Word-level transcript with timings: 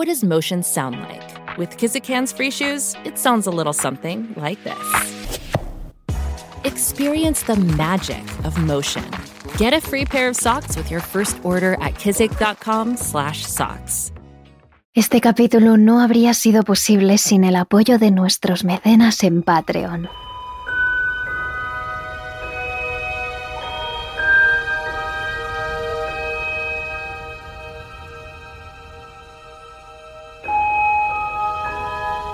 What 0.00 0.08
does 0.08 0.24
motion 0.24 0.62
sound 0.62 0.98
like? 0.98 1.58
With 1.58 1.76
Kizikans 1.76 2.34
free 2.34 2.50
shoes, 2.50 2.96
it 3.04 3.18
sounds 3.18 3.46
a 3.46 3.50
little 3.50 3.74
something 3.74 4.32
like 4.34 4.64
this. 4.64 4.78
Experience 6.64 7.42
the 7.42 7.56
magic 7.76 8.24
of 8.46 8.56
motion. 8.56 9.04
Get 9.58 9.74
a 9.74 9.80
free 9.82 10.06
pair 10.06 10.30
of 10.30 10.36
socks 10.36 10.74
with 10.74 10.90
your 10.90 11.02
first 11.02 11.38
order 11.44 11.74
at 11.82 11.96
kizik.com/socks. 11.96 14.12
Este 14.94 15.20
capítulo 15.20 15.76
no 15.76 16.00
habría 16.00 16.32
sido 16.32 16.62
posible 16.62 17.18
sin 17.18 17.44
el 17.44 17.56
apoyo 17.56 17.98
de 17.98 18.10
nuestros 18.10 18.64
mecenas 18.64 19.22
en 19.22 19.42
Patreon. 19.42 20.08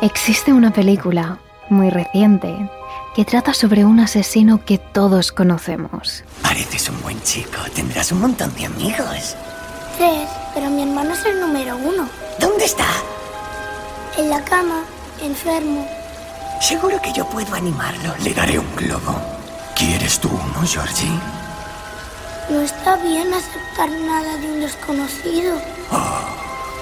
Existe 0.06 0.52
una 0.52 0.72
película 0.72 1.40
muy 1.68 1.90
reciente 1.90 2.70
que 3.16 3.24
trata 3.24 3.52
sobre 3.52 3.84
un 3.84 3.98
asesino 3.98 4.64
que 4.64 4.78
todos 4.78 5.32
conocemos. 5.32 6.22
Pareces 6.42 6.88
un 6.88 7.02
buen 7.02 7.20
chico, 7.22 7.58
tendrás 7.74 8.12
un 8.12 8.20
montón 8.20 8.54
de 8.54 8.66
amigos. 8.66 9.34
Tres, 9.98 10.28
pero 10.54 10.70
mi 10.70 10.82
hermano 10.82 11.12
es 11.12 11.24
el 11.24 11.40
número 11.40 11.76
uno. 11.76 12.08
¿Dónde 12.38 12.66
está? 12.66 12.86
En 14.16 14.30
la 14.30 14.44
cama, 14.44 14.84
enfermo. 15.20 15.84
Seguro 16.60 17.02
que 17.02 17.12
yo 17.12 17.28
puedo 17.28 17.52
animarlo. 17.56 18.14
Le 18.22 18.32
daré 18.32 18.60
un 18.60 18.76
globo. 18.76 19.12
¿Quieres 19.74 20.20
tú 20.20 20.28
uno, 20.28 20.64
Georgie? 20.64 21.18
No 22.48 22.60
está 22.60 22.94
bien 22.98 23.34
aceptar 23.34 23.90
nada 23.90 24.36
de 24.36 24.52
un 24.52 24.60
desconocido. 24.60 25.60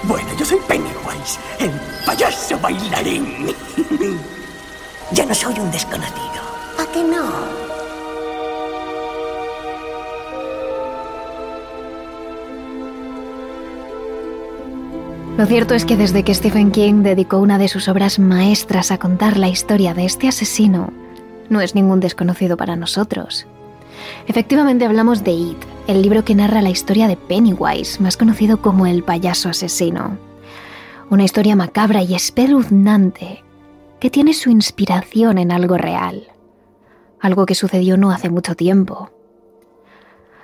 Bueno, 0.06 0.28
yo 0.38 0.44
soy 0.44 0.58
Pennywise, 0.68 1.38
el 1.58 1.70
payaso 2.04 2.58
bailarín. 2.58 3.46
ya 5.12 5.24
no 5.24 5.34
soy 5.34 5.58
un 5.58 5.70
desconocido. 5.70 6.42
¿A 6.78 6.92
que 6.92 7.02
no? 7.02 7.64
Lo 15.38 15.46
cierto 15.46 15.74
es 15.74 15.84
que 15.84 15.96
desde 15.96 16.22
que 16.22 16.34
Stephen 16.34 16.70
King 16.70 17.02
dedicó 17.02 17.38
una 17.38 17.58
de 17.58 17.68
sus 17.68 17.88
obras 17.88 18.18
maestras 18.18 18.90
a 18.90 18.98
contar 18.98 19.36
la 19.36 19.48
historia 19.48 19.94
de 19.94 20.04
este 20.04 20.28
asesino, 20.28 20.92
no 21.48 21.60
es 21.60 21.74
ningún 21.74 22.00
desconocido 22.00 22.56
para 22.56 22.76
nosotros. 22.76 23.46
Efectivamente 24.28 24.84
hablamos 24.84 25.24
de 25.24 25.32
It, 25.32 25.73
el 25.86 26.00
libro 26.00 26.24
que 26.24 26.34
narra 26.34 26.62
la 26.62 26.70
historia 26.70 27.08
de 27.08 27.16
Pennywise, 27.16 28.00
más 28.02 28.16
conocido 28.16 28.62
como 28.62 28.86
el 28.86 29.02
payaso 29.02 29.50
asesino. 29.50 30.18
Una 31.10 31.24
historia 31.24 31.56
macabra 31.56 32.02
y 32.02 32.14
espeluznante 32.14 33.44
que 34.00 34.08
tiene 34.08 34.32
su 34.32 34.50
inspiración 34.50 35.36
en 35.38 35.52
algo 35.52 35.76
real, 35.76 36.28
algo 37.20 37.44
que 37.44 37.54
sucedió 37.54 37.96
no 37.96 38.10
hace 38.10 38.30
mucho 38.30 38.54
tiempo. 38.54 39.10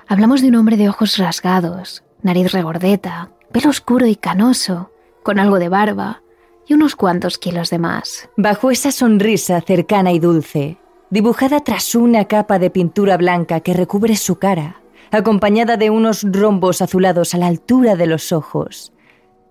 Hablamos 0.06 0.43
de 0.43 0.49
un 0.49 0.56
hombre 0.56 0.77
de 0.77 0.89
ojos 0.89 1.17
rasgados, 1.17 2.05
nariz 2.23 2.53
regordeta, 2.53 3.31
pelo 3.50 3.71
oscuro 3.71 4.06
y 4.06 4.17
canoso, 4.17 4.91
con 5.23 5.39
algo 5.39 5.59
de 5.59 5.69
barba 5.69 6.23
y 6.67 6.75
unos 6.75 6.97
cuantos 6.97 7.39
kilos 7.39 7.71
de 7.71 7.79
más. 7.79 8.29
Bajo 8.37 8.71
esa 8.71 8.93
sonrisa 8.93 9.61
cercana 9.62 10.12
y 10.12 10.19
dulce, 10.19 10.79
dibujada 11.09 11.61
tras 11.61 11.95
una 11.95 12.27
capa 12.27 12.59
de 12.59 12.71
pintura 12.71 13.17
blanca 13.17 13.61
que 13.61 13.75
recubre 13.75 14.17
su 14.17 14.39
cara, 14.39 14.81
acompañada 15.10 15.76
de 15.76 15.91
unos 15.91 16.25
rombos 16.31 16.82
azulados 16.82 17.34
a 17.34 17.38
la 17.38 17.47
altura 17.47 17.97
de 17.97 18.06
los 18.06 18.32
ojos, 18.32 18.93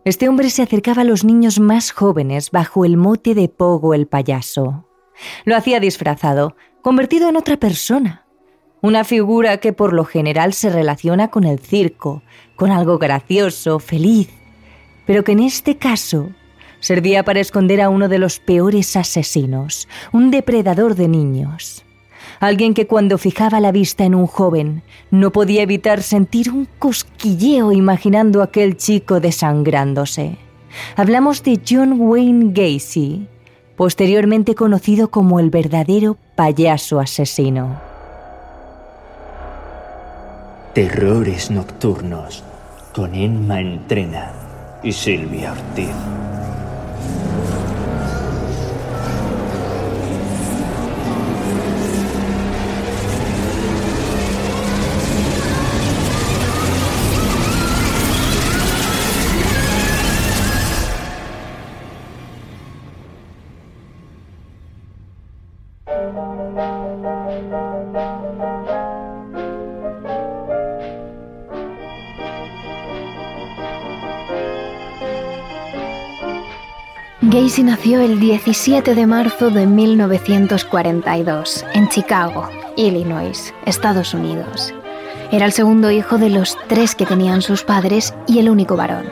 este 0.06 0.30
hombre 0.30 0.50
se 0.50 0.64
acercaba 0.64 1.02
a 1.02 1.06
los 1.06 1.24
niños 1.26 1.60
más 1.60 1.92
jóvenes 1.92 2.52
bajo 2.52 2.86
el 2.86 2.98
mote 2.98 3.36
de 3.36 3.50
Pogo 3.50 3.94
el 3.94 4.08
payaso. 4.08 4.88
Lo 5.44 5.56
hacía 5.58 5.80
disfrazado, 5.80 6.56
convertido 6.82 7.28
en 7.30 7.36
otra 7.36 7.58
persona, 7.58 8.26
una 8.82 9.04
figura 9.04 9.58
que 9.58 9.74
por 9.74 9.92
lo 9.92 10.06
general 10.06 10.54
se 10.54 10.70
relaciona 10.70 11.30
con 11.30 11.44
el 11.44 11.60
circo, 11.60 12.24
con 12.56 12.72
algo 12.72 12.98
gracioso, 12.98 13.80
feliz, 13.80 14.30
pero 15.06 15.24
que 15.24 15.34
en 15.34 15.42
este 15.42 15.78
caso 15.78 16.30
servía 16.80 17.24
para 17.24 17.42
esconder 17.42 17.82
a 17.82 17.90
uno 17.90 18.08
de 18.08 18.20
los 18.20 18.40
peores 18.40 18.96
asesinos, 18.96 19.90
un 20.14 20.32
depredador 20.32 20.96
de 20.96 21.10
niños. 21.10 21.84
Alguien 22.40 22.74
que 22.74 22.88
cuando 22.88 23.18
fijaba 23.18 23.60
la 23.60 23.72
vista 23.72 24.06
en 24.06 24.16
un 24.16 24.26
joven 24.26 24.82
no 25.12 25.32
podía 25.32 25.62
evitar 25.62 26.02
sentir 26.02 26.52
un 26.52 26.68
cosquilleo 26.80 27.74
imaginando 27.74 28.42
a 28.42 28.46
aquel 28.46 28.78
chico 28.78 29.20
desangrándose. 29.20 30.38
Hablamos 30.96 31.44
de 31.44 31.60
John 31.68 32.00
Wayne 32.00 32.52
Gacy, 32.54 33.28
posteriormente 33.76 34.56
conocido 34.56 35.12
como 35.12 35.40
el 35.40 35.50
verdadero 35.50 36.18
payaso 36.36 37.00
asesino. 37.00 37.82
Terrores 40.74 41.52
Nocturnos 41.52 42.44
con 42.94 43.16
Emma 43.16 43.60
Entrena 43.60 44.32
y 44.82 44.94
Silvia 44.94 45.52
Ortiz. 45.52 46.19
Gacy 77.50 77.64
nació 77.64 78.00
el 78.02 78.20
17 78.20 78.94
de 78.94 79.08
marzo 79.08 79.50
de 79.50 79.66
1942 79.66 81.66
en 81.74 81.90
Chicago, 81.90 82.48
Illinois, 82.78 83.56
Estados 83.66 84.14
Unidos. 84.14 84.72
Era 85.32 85.48
el 85.48 85.52
segundo 85.52 85.90
hijo 85.90 86.20
de 86.20 86.30
los 86.30 86.56
tres 86.68 86.94
que 86.94 87.08
tenían 87.08 87.42
sus 87.42 87.64
padres 87.64 88.14
y 88.28 88.38
el 88.38 88.52
único 88.52 88.76
varón. 88.76 89.06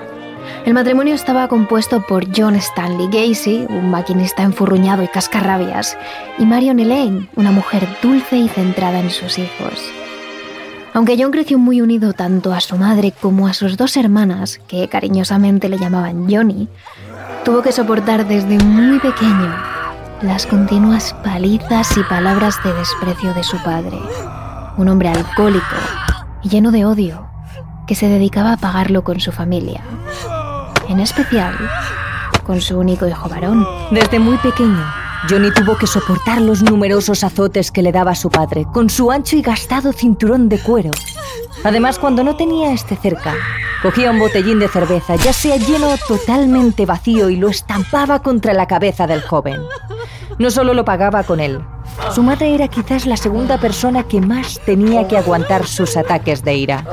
El 0.67 0.75
matrimonio 0.75 1.15
estaba 1.15 1.47
compuesto 1.47 2.05
por 2.05 2.27
John 2.31 2.55
Stanley 2.57 3.07
Gacy, 3.07 3.65
un 3.69 3.89
maquinista 3.89 4.43
enfurruñado 4.43 5.01
y 5.01 5.07
cascarrabias, 5.07 5.97
y 6.37 6.45
Marion 6.45 6.79
Elaine, 6.79 7.27
una 7.37 7.51
mujer 7.51 7.87
dulce 8.03 8.37
y 8.37 8.49
centrada 8.49 8.99
en 8.99 9.09
sus 9.09 9.39
hijos. 9.39 9.91
Aunque 10.93 11.15
John 11.15 11.31
creció 11.31 11.59
muy 11.59 11.81
unido 11.81 12.13
tanto 12.13 12.53
a 12.53 12.59
su 12.59 12.75
madre 12.75 13.13
como 13.19 13.47
a 13.47 13.53
sus 13.53 13.77
dos 13.77 13.97
hermanas, 13.97 14.59
que 14.67 14.87
cariñosamente 14.87 15.69
le 15.69 15.77
llamaban 15.77 16.27
Johnny, 16.27 16.67
tuvo 17.47 17.61
que 17.61 17.71
soportar 17.71 18.27
desde 18.27 18.61
muy 18.61 18.99
pequeño 18.99 19.55
las 20.21 20.45
continuas 20.45 21.15
palizas 21.23 21.95
y 21.95 22.03
palabras 22.03 22.61
de 22.61 22.73
desprecio 22.73 23.33
de 23.33 23.41
su 23.41 23.55
padre, 23.63 23.97
un 24.75 24.89
hombre 24.89 25.07
alcohólico 25.07 25.77
y 26.43 26.49
lleno 26.49 26.71
de 26.71 26.83
odio, 26.83 27.25
que 27.87 27.95
se 27.95 28.09
dedicaba 28.09 28.51
a 28.51 28.57
pagarlo 28.57 29.01
con 29.05 29.21
su 29.21 29.31
familia, 29.31 29.81
en 30.89 30.99
especial 30.99 31.55
con 32.45 32.59
su 32.59 32.77
único 32.77 33.07
hijo 33.07 33.29
varón. 33.29 33.65
Desde 33.91 34.19
muy 34.19 34.35
pequeño, 34.39 34.83
Johnny 35.29 35.49
tuvo 35.53 35.77
que 35.77 35.87
soportar 35.87 36.41
los 36.41 36.61
numerosos 36.61 37.23
azotes 37.23 37.71
que 37.71 37.81
le 37.81 37.93
daba 37.93 38.13
su 38.13 38.29
padre, 38.29 38.65
con 38.73 38.89
su 38.89 39.09
ancho 39.09 39.37
y 39.37 39.41
gastado 39.41 39.93
cinturón 39.93 40.49
de 40.49 40.59
cuero. 40.59 40.91
Además, 41.67 41.99
cuando 41.99 42.23
no 42.23 42.37
tenía 42.37 42.71
este 42.71 42.95
cerca, 42.95 43.33
cogía 43.81 44.11
un 44.11 44.19
botellín 44.19 44.57
de 44.57 44.69
cerveza, 44.69 45.17
ya 45.17 45.33
sea 45.33 45.57
lleno 45.57 45.89
o 45.89 45.97
totalmente 46.07 46.85
vacío, 46.85 47.29
y 47.29 47.35
lo 47.35 47.49
estampaba 47.49 48.21
contra 48.21 48.53
la 48.53 48.67
cabeza 48.67 49.05
del 49.05 49.21
joven. 49.21 49.59
No 50.39 50.49
solo 50.49 50.73
lo 50.73 50.85
pagaba 50.85 51.23
con 51.23 51.41
él, 51.41 51.59
su 52.15 52.23
madre 52.23 52.55
era 52.55 52.69
quizás 52.69 53.05
la 53.05 53.17
segunda 53.17 53.57
persona 53.57 54.03
que 54.03 54.21
más 54.21 54.61
tenía 54.65 55.09
que 55.09 55.17
aguantar 55.17 55.67
sus 55.67 55.97
ataques 55.97 56.41
de 56.41 56.55
ira. 56.55 56.85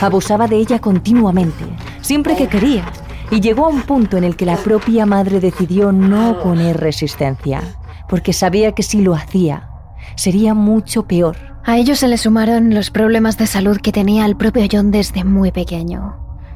Abusaba 0.00 0.48
de 0.48 0.56
ella 0.56 0.78
continuamente, 0.78 1.66
siempre 2.00 2.34
que 2.34 2.48
quería, 2.48 2.90
y 3.30 3.42
llegó 3.42 3.66
a 3.66 3.68
un 3.68 3.82
punto 3.82 4.16
en 4.16 4.24
el 4.24 4.36
que 4.36 4.46
la 4.46 4.56
propia 4.56 5.04
madre 5.04 5.38
decidió 5.38 5.92
no 5.92 6.40
poner 6.42 6.80
resistencia, 6.80 7.60
porque 8.08 8.32
sabía 8.32 8.72
que 8.72 8.84
si 8.84 9.02
lo 9.02 9.14
hacía, 9.14 9.68
sería 10.16 10.54
mucho 10.54 11.02
peor. 11.02 11.53
A 11.66 11.78
ello 11.78 11.96
se 11.96 12.08
le 12.08 12.18
sumaron 12.18 12.74
los 12.74 12.90
problemas 12.90 13.38
de 13.38 13.46
salud 13.46 13.78
que 13.78 13.90
tenía 13.90 14.26
el 14.26 14.36
propio 14.36 14.66
John 14.70 14.90
desde 14.90 15.24
muy 15.24 15.50
pequeño. 15.50 16.14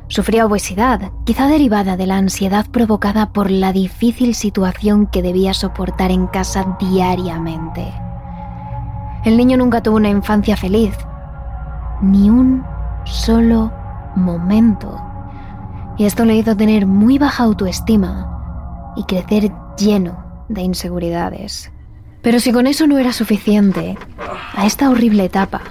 Sufría 0.09 0.45
obesidad, 0.45 1.13
quizá 1.25 1.49
derivada 1.49 1.97
de 1.97 2.07
la 2.07 2.19
ansiedad 2.19 2.67
provocada 2.71 3.33
por 3.33 3.51
la 3.51 3.73
difícil 3.73 4.35
situación 4.35 5.07
que 5.07 5.23
debía 5.23 5.55
soportar 5.55 6.11
en 6.11 6.27
casa 6.27 6.77
diariamente. 6.79 7.91
El 9.25 9.39
niño 9.39 9.57
nunca 9.57 9.83
tuvo 9.83 9.97
una 9.97 10.11
infancia 10.11 10.59
feliz, 10.59 10.95
ni 12.03 12.29
un 12.29 12.63
solo 13.05 13.73
momento. 14.15 15.01
Y 15.97 16.05
esto 16.05 16.27
le 16.27 16.37
hizo 16.37 16.55
tener 16.55 16.87
muy 16.87 17.17
baja 17.17 17.45
autoestima 17.45 18.93
y 18.95 19.05
crecer 19.05 19.53
lleno 19.79 20.45
de 20.51 20.61
inseguridades. 20.61 21.73
Pero 22.29 22.41
si 22.41 22.53
con 22.53 22.67
eso 22.67 22.87
no 22.87 22.99
era 22.99 23.15
suficiente, 23.15 23.97
a 24.53 24.67
esta 24.67 24.91
horrible 24.91 25.25
etapa 25.25 25.63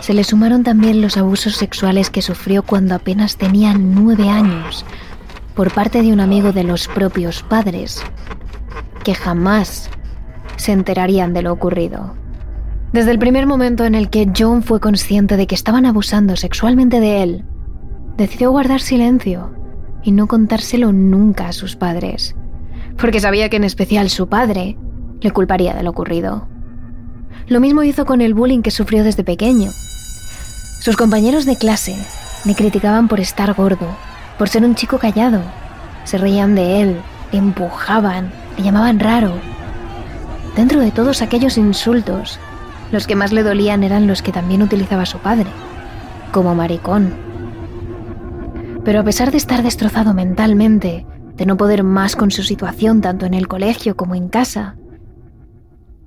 se 0.00 0.12
le 0.12 0.24
sumaron 0.24 0.64
también 0.64 1.00
los 1.00 1.16
abusos 1.16 1.54
sexuales 1.54 2.10
que 2.10 2.20
sufrió 2.20 2.64
cuando 2.64 2.96
apenas 2.96 3.36
tenía 3.36 3.74
nueve 3.74 4.28
años 4.28 4.84
por 5.54 5.72
parte 5.72 6.02
de 6.02 6.12
un 6.12 6.18
amigo 6.18 6.50
de 6.50 6.64
los 6.64 6.88
propios 6.88 7.44
padres, 7.44 8.02
que 9.04 9.14
jamás 9.14 9.88
se 10.56 10.72
enterarían 10.72 11.32
de 11.32 11.42
lo 11.42 11.52
ocurrido. 11.52 12.16
Desde 12.92 13.12
el 13.12 13.20
primer 13.20 13.46
momento 13.46 13.84
en 13.84 13.94
el 13.94 14.10
que 14.10 14.28
John 14.36 14.64
fue 14.64 14.80
consciente 14.80 15.36
de 15.36 15.46
que 15.46 15.54
estaban 15.54 15.86
abusando 15.86 16.34
sexualmente 16.34 16.98
de 16.98 17.22
él, 17.22 17.44
decidió 18.16 18.50
guardar 18.50 18.80
silencio 18.80 19.54
y 20.02 20.10
no 20.10 20.26
contárselo 20.26 20.90
nunca 20.90 21.46
a 21.46 21.52
sus 21.52 21.76
padres, 21.76 22.34
porque 22.98 23.20
sabía 23.20 23.48
que 23.48 23.58
en 23.58 23.64
especial 23.64 24.10
su 24.10 24.28
padre 24.28 24.76
le 25.24 25.30
culparía 25.30 25.72
de 25.72 25.82
lo 25.82 25.90
ocurrido. 25.90 26.46
Lo 27.48 27.58
mismo 27.58 27.82
hizo 27.82 28.04
con 28.04 28.20
el 28.20 28.34
bullying 28.34 28.60
que 28.60 28.70
sufrió 28.70 29.02
desde 29.02 29.24
pequeño. 29.24 29.70
Sus 30.80 30.98
compañeros 30.98 31.46
de 31.46 31.56
clase 31.56 31.96
le 32.44 32.54
criticaban 32.54 33.08
por 33.08 33.20
estar 33.20 33.54
gordo, 33.54 33.88
por 34.38 34.50
ser 34.50 34.64
un 34.64 34.74
chico 34.74 34.98
callado. 34.98 35.40
Se 36.04 36.18
reían 36.18 36.54
de 36.54 36.82
él, 36.82 37.00
le 37.32 37.38
empujaban, 37.38 38.30
le 38.58 38.64
llamaban 38.64 39.00
raro. 39.00 39.32
Dentro 40.56 40.78
de 40.80 40.90
todos 40.90 41.22
aquellos 41.22 41.56
insultos, 41.56 42.38
los 42.92 43.06
que 43.06 43.16
más 43.16 43.32
le 43.32 43.42
dolían 43.42 43.82
eran 43.82 44.06
los 44.06 44.20
que 44.20 44.30
también 44.30 44.62
utilizaba 44.62 45.06
su 45.06 45.18
padre, 45.20 45.48
como 46.32 46.54
maricón. 46.54 47.14
Pero 48.84 49.00
a 49.00 49.04
pesar 49.04 49.30
de 49.30 49.38
estar 49.38 49.62
destrozado 49.62 50.12
mentalmente, 50.12 51.06
de 51.34 51.46
no 51.46 51.56
poder 51.56 51.82
más 51.82 52.14
con 52.14 52.30
su 52.30 52.42
situación 52.42 53.00
tanto 53.00 53.24
en 53.24 53.32
el 53.32 53.48
colegio 53.48 53.96
como 53.96 54.14
en 54.14 54.28
casa, 54.28 54.76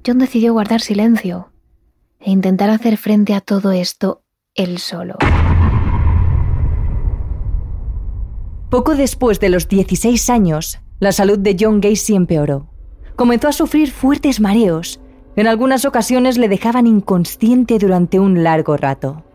John 0.08 0.20
decidió 0.20 0.54
guardar 0.54 0.80
silencio 0.80 1.52
e 2.22 2.32
intentar 2.32 2.70
hacer 2.70 2.96
frente 2.96 3.34
a 3.34 3.42
todo 3.42 3.74
esto 3.74 4.22
él 4.56 4.78
solo. 4.78 5.18
Poco 8.70 8.96
después 8.96 9.42
de 9.42 9.50
los 9.50 9.68
16 9.68 10.30
años, 10.30 10.80
la 11.00 11.12
salud 11.12 11.38
de 11.38 11.58
John 11.60 11.82
Gacy 11.82 12.16
empeoró. 12.16 12.70
Comenzó 13.18 13.50
a 13.50 13.52
sufrir 13.52 13.92
fuertes 13.92 14.40
mareos. 14.40 15.02
En 15.36 15.46
algunas 15.46 15.84
ocasiones 15.84 16.38
le 16.38 16.48
dejaban 16.48 16.88
inconsciente 16.88 17.78
durante 17.78 18.18
un 18.18 18.46
largo 18.46 18.78
rato. 18.78 19.26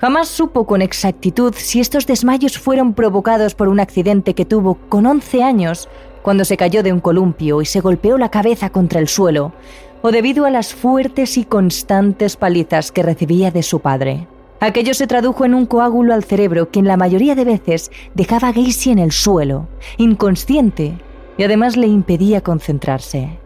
Jamás 0.00 0.28
supo 0.28 0.66
con 0.66 0.82
exactitud 0.82 1.54
si 1.56 1.80
estos 1.80 2.06
desmayos 2.06 2.58
fueron 2.58 2.92
provocados 2.92 3.54
por 3.54 3.68
un 3.68 3.80
accidente 3.80 4.34
que 4.34 4.44
tuvo 4.44 4.74
con 4.90 5.06
11 5.06 5.42
años 5.42 5.88
cuando 6.22 6.44
se 6.44 6.56
cayó 6.56 6.82
de 6.82 6.92
un 6.92 7.00
columpio 7.00 7.62
y 7.62 7.66
se 7.66 7.80
golpeó 7.80 8.18
la 8.18 8.30
cabeza 8.30 8.70
contra 8.70 9.00
el 9.00 9.08
suelo, 9.08 9.52
o 10.02 10.10
debido 10.10 10.46
a 10.46 10.50
las 10.50 10.74
fuertes 10.74 11.36
y 11.36 11.44
constantes 11.44 12.36
palizas 12.36 12.92
que 12.92 13.02
recibía 13.02 13.50
de 13.50 13.62
su 13.62 13.80
padre. 13.80 14.26
Aquello 14.60 14.92
se 14.92 15.06
tradujo 15.06 15.44
en 15.44 15.54
un 15.54 15.66
coágulo 15.66 16.12
al 16.12 16.24
cerebro 16.24 16.70
que 16.70 16.80
en 16.80 16.86
la 16.86 16.96
mayoría 16.96 17.34
de 17.34 17.44
veces 17.44 17.90
dejaba 18.14 18.48
a 18.48 18.52
Gacy 18.52 18.90
en 18.90 18.98
el 18.98 19.12
suelo, 19.12 19.68
inconsciente, 19.96 20.98
y 21.38 21.44
además 21.44 21.76
le 21.76 21.86
impedía 21.86 22.42
concentrarse. 22.42 23.38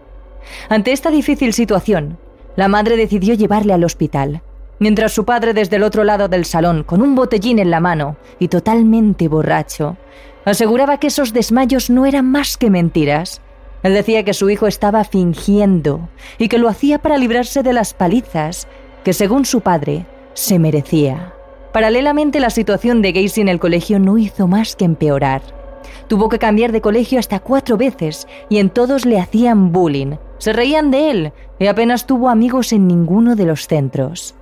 Ante 0.69 0.93
esta 0.93 1.11
difícil 1.11 1.53
situación, 1.53 2.19
la 2.57 2.69
madre 2.69 2.97
decidió 2.97 3.35
llevarle 3.35 3.73
al 3.73 3.85
hospital, 3.85 4.43
mientras 4.81 5.13
su 5.13 5.25
padre 5.25 5.55
desde 5.55 5.77
el 5.77 5.85
otro 5.85 6.03
lado 6.03 6.29
del 6.29 6.45
salón, 6.45 6.83
con 6.83 7.01
un 7.03 7.15
botellín 7.15 7.61
en 7.61 7.71
la 7.71 7.81
mano 7.81 8.17
y 8.41 8.49
totalmente 8.49 9.29
borracho, 9.29 9.97
aseguraba 10.45 10.99
que 10.99 11.07
esos 11.07 11.33
desmayos 11.33 11.91
no 11.91 12.07
eran 12.07 12.27
más 12.31 12.57
que 12.57 12.71
mentiras 12.71 13.41
él 13.85 13.93
decía 13.93 14.25
que 14.25 14.33
su 14.33 14.49
hijo 14.49 14.67
estaba 14.67 15.05
fingiendo 15.05 16.09
y 16.39 16.49
que 16.49 16.59
lo 16.59 16.71
hacía 16.71 16.99
para 16.99 17.19
librarse 17.19 17.63
de 17.63 17.75
las 17.75 17.93
palizas 17.93 18.67
que, 19.05 19.13
según 19.13 19.45
su 19.45 19.61
padre, 19.61 20.07
se 20.33 20.59
merecía. 20.59 21.35
Paralelamente, 21.71 22.41
la 22.41 22.49
situación 22.49 23.03
de 23.03 23.13
Gacy 23.13 23.43
en 23.43 23.49
el 23.49 23.61
colegio 23.61 23.99
no 23.99 24.17
hizo 24.17 24.49
más 24.49 24.75
que 24.75 24.87
empeorar. 24.87 25.43
Tuvo 26.09 26.31
que 26.31 26.39
cambiar 26.39 26.73
de 26.73 26.81
colegio 26.81 27.19
hasta 27.19 27.41
cuatro 27.41 27.77
veces 27.77 28.27
y 28.49 28.57
en 28.57 28.71
todos 28.71 29.05
le 29.05 29.21
hacían 29.21 29.71
bullying. 29.71 30.17
Se 30.39 30.55
reían 30.55 30.91
de 30.91 31.11
él 31.11 31.33
y 31.59 31.67
apenas 31.67 32.07
tuvo 32.07 32.31
amigos 32.31 32.73
en 32.73 32.89
ninguno 32.89 33.37
de 33.37 33.45
los 33.45 33.67
centros. 33.67 34.35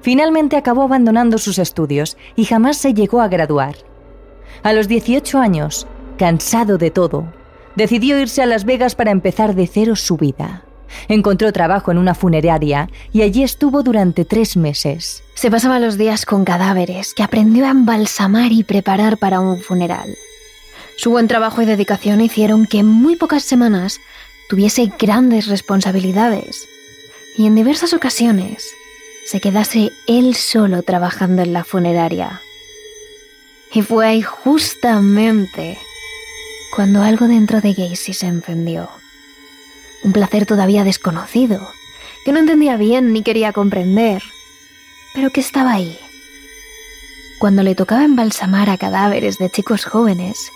Finalmente 0.00 0.56
acabó 0.56 0.82
abandonando 0.82 1.38
sus 1.38 1.58
estudios 1.58 2.16
y 2.36 2.44
jamás 2.44 2.76
se 2.76 2.94
llegó 2.94 3.20
a 3.20 3.26
graduar. 3.26 3.74
A 4.62 4.72
los 4.72 4.86
18 4.86 5.38
años, 5.38 5.88
cansado 6.18 6.78
de 6.78 6.92
todo, 6.92 7.26
decidió 7.76 8.18
irse 8.18 8.42
a 8.42 8.46
Las 8.46 8.64
Vegas 8.64 8.94
para 8.94 9.10
empezar 9.10 9.54
de 9.54 9.66
cero 9.66 9.94
su 9.94 10.16
vida. 10.16 10.64
Encontró 11.08 11.52
trabajo 11.52 11.90
en 11.90 11.98
una 11.98 12.14
funeraria 12.14 12.88
y 13.12 13.22
allí 13.22 13.42
estuvo 13.42 13.82
durante 13.82 14.24
tres 14.24 14.56
meses. 14.56 15.22
Se 15.34 15.50
pasaba 15.50 15.78
los 15.78 15.98
días 15.98 16.24
con 16.24 16.44
cadáveres 16.44 17.12
que 17.14 17.22
aprendió 17.22 17.66
a 17.66 17.70
embalsamar 17.70 18.52
y 18.52 18.64
preparar 18.64 19.18
para 19.18 19.40
un 19.40 19.60
funeral. 19.60 20.16
Su 20.96 21.10
buen 21.10 21.28
trabajo 21.28 21.60
y 21.60 21.66
dedicación 21.66 22.20
hicieron 22.22 22.66
que 22.66 22.78
en 22.78 22.86
muy 22.86 23.16
pocas 23.16 23.42
semanas 23.42 24.00
tuviese 24.48 24.90
grandes 24.98 25.46
responsabilidades 25.46 26.66
y 27.36 27.46
en 27.46 27.54
diversas 27.54 27.92
ocasiones 27.92 28.64
se 29.26 29.40
quedase 29.40 29.90
él 30.06 30.34
solo 30.34 30.82
trabajando 30.82 31.42
en 31.42 31.52
la 31.52 31.64
funeraria. 31.64 32.40
Y 33.74 33.82
fue 33.82 34.06
ahí 34.06 34.22
justamente 34.22 35.78
cuando 36.76 37.02
algo 37.02 37.26
dentro 37.26 37.62
de 37.62 37.72
Gacy 37.72 38.12
se 38.12 38.26
encendió. 38.26 38.90
Un 40.04 40.12
placer 40.12 40.44
todavía 40.44 40.84
desconocido, 40.84 41.66
que 42.22 42.32
no 42.32 42.38
entendía 42.38 42.76
bien 42.76 43.14
ni 43.14 43.22
quería 43.22 43.54
comprender, 43.54 44.22
pero 45.14 45.30
que 45.30 45.40
estaba 45.40 45.72
ahí. 45.72 45.98
Cuando 47.38 47.62
le 47.62 47.74
tocaba 47.74 48.04
embalsamar 48.04 48.68
a 48.68 48.76
cadáveres 48.76 49.38
de 49.38 49.48
chicos 49.48 49.86
jóvenes, 49.86 50.50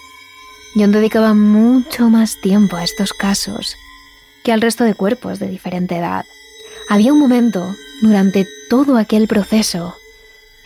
John 0.74 0.92
dedicaba 0.92 1.32
mucho 1.32 2.10
más 2.10 2.38
tiempo 2.42 2.76
a 2.76 2.84
estos 2.84 3.14
casos 3.14 3.74
que 4.44 4.52
al 4.52 4.60
resto 4.60 4.84
de 4.84 4.92
cuerpos 4.92 5.38
de 5.38 5.48
diferente 5.48 5.96
edad. 5.96 6.26
Había 6.90 7.14
un 7.14 7.18
momento, 7.18 7.74
durante 8.02 8.46
todo 8.68 8.98
aquel 8.98 9.26
proceso, 9.26 9.96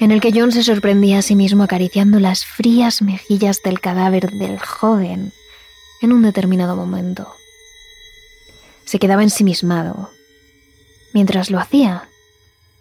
en 0.01 0.11
el 0.11 0.21
que 0.21 0.33
John 0.35 0.51
se 0.51 0.65
sorprendía 0.65 1.19
a 1.19 1.23
sí 1.23 1.37
mismo 1.37 1.63
acariciando 1.63 2.19
las 2.19 2.45
frías 2.45 3.03
mejillas 3.03 3.63
del 3.63 3.79
cadáver 3.79 4.33
del 4.33 4.59
joven 4.59 5.33
en 6.01 6.13
un 6.13 6.23
determinado 6.23 6.77
momento. 6.77 7.35
Se 8.85 8.99
quedaba 8.99 9.23
ensimismado. 9.23 10.11
Mientras 11.13 11.51
lo 11.51 11.59
hacía, 11.59 12.09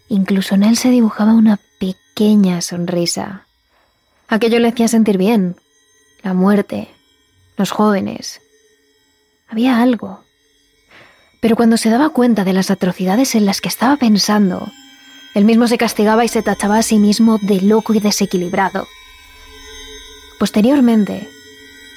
incluso 0.09 0.55
en 0.55 0.63
él 0.63 0.77
se 0.77 0.89
dibujaba 0.89 1.33
una 1.33 1.59
pequeña 1.79 2.61
sonrisa. 2.61 3.47
Aquello 4.27 4.59
le 4.59 4.69
hacía 4.69 4.87
sentir 4.87 5.17
bien. 5.17 5.55
La 6.21 6.33
muerte, 6.33 6.89
los 7.57 7.71
jóvenes. 7.71 8.41
Había 9.47 9.81
algo. 9.81 10.23
Pero 11.41 11.55
cuando 11.55 11.77
se 11.77 11.89
daba 11.89 12.09
cuenta 12.09 12.43
de 12.43 12.53
las 12.53 12.71
atrocidades 12.71 13.35
en 13.35 13.45
las 13.45 13.61
que 13.61 13.67
estaba 13.67 13.97
pensando, 13.97 14.71
él 15.33 15.45
mismo 15.45 15.67
se 15.67 15.77
castigaba 15.77 16.23
y 16.23 16.27
se 16.27 16.41
tachaba 16.41 16.77
a 16.77 16.83
sí 16.83 16.99
mismo 16.99 17.37
de 17.41 17.61
loco 17.61 17.93
y 17.93 17.99
desequilibrado. 17.99 18.87
Posteriormente, 20.39 21.29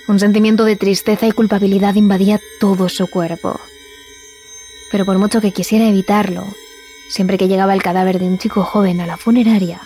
un 0.08 0.20
sentimiento 0.20 0.64
de 0.64 0.76
tristeza 0.76 1.26
y 1.26 1.32
culpabilidad 1.32 1.94
invadía 1.94 2.40
todo 2.60 2.88
su 2.88 3.08
cuerpo. 3.08 3.58
Pero 4.90 5.04
por 5.04 5.18
mucho 5.18 5.40
que 5.40 5.52
quisiera 5.52 5.88
evitarlo, 5.88 6.44
siempre 7.08 7.38
que 7.38 7.48
llegaba 7.48 7.74
el 7.74 7.82
cadáver 7.82 8.18
de 8.18 8.26
un 8.26 8.38
chico 8.38 8.62
joven 8.62 9.00
a 9.00 9.06
la 9.06 9.16
funeraria, 9.16 9.80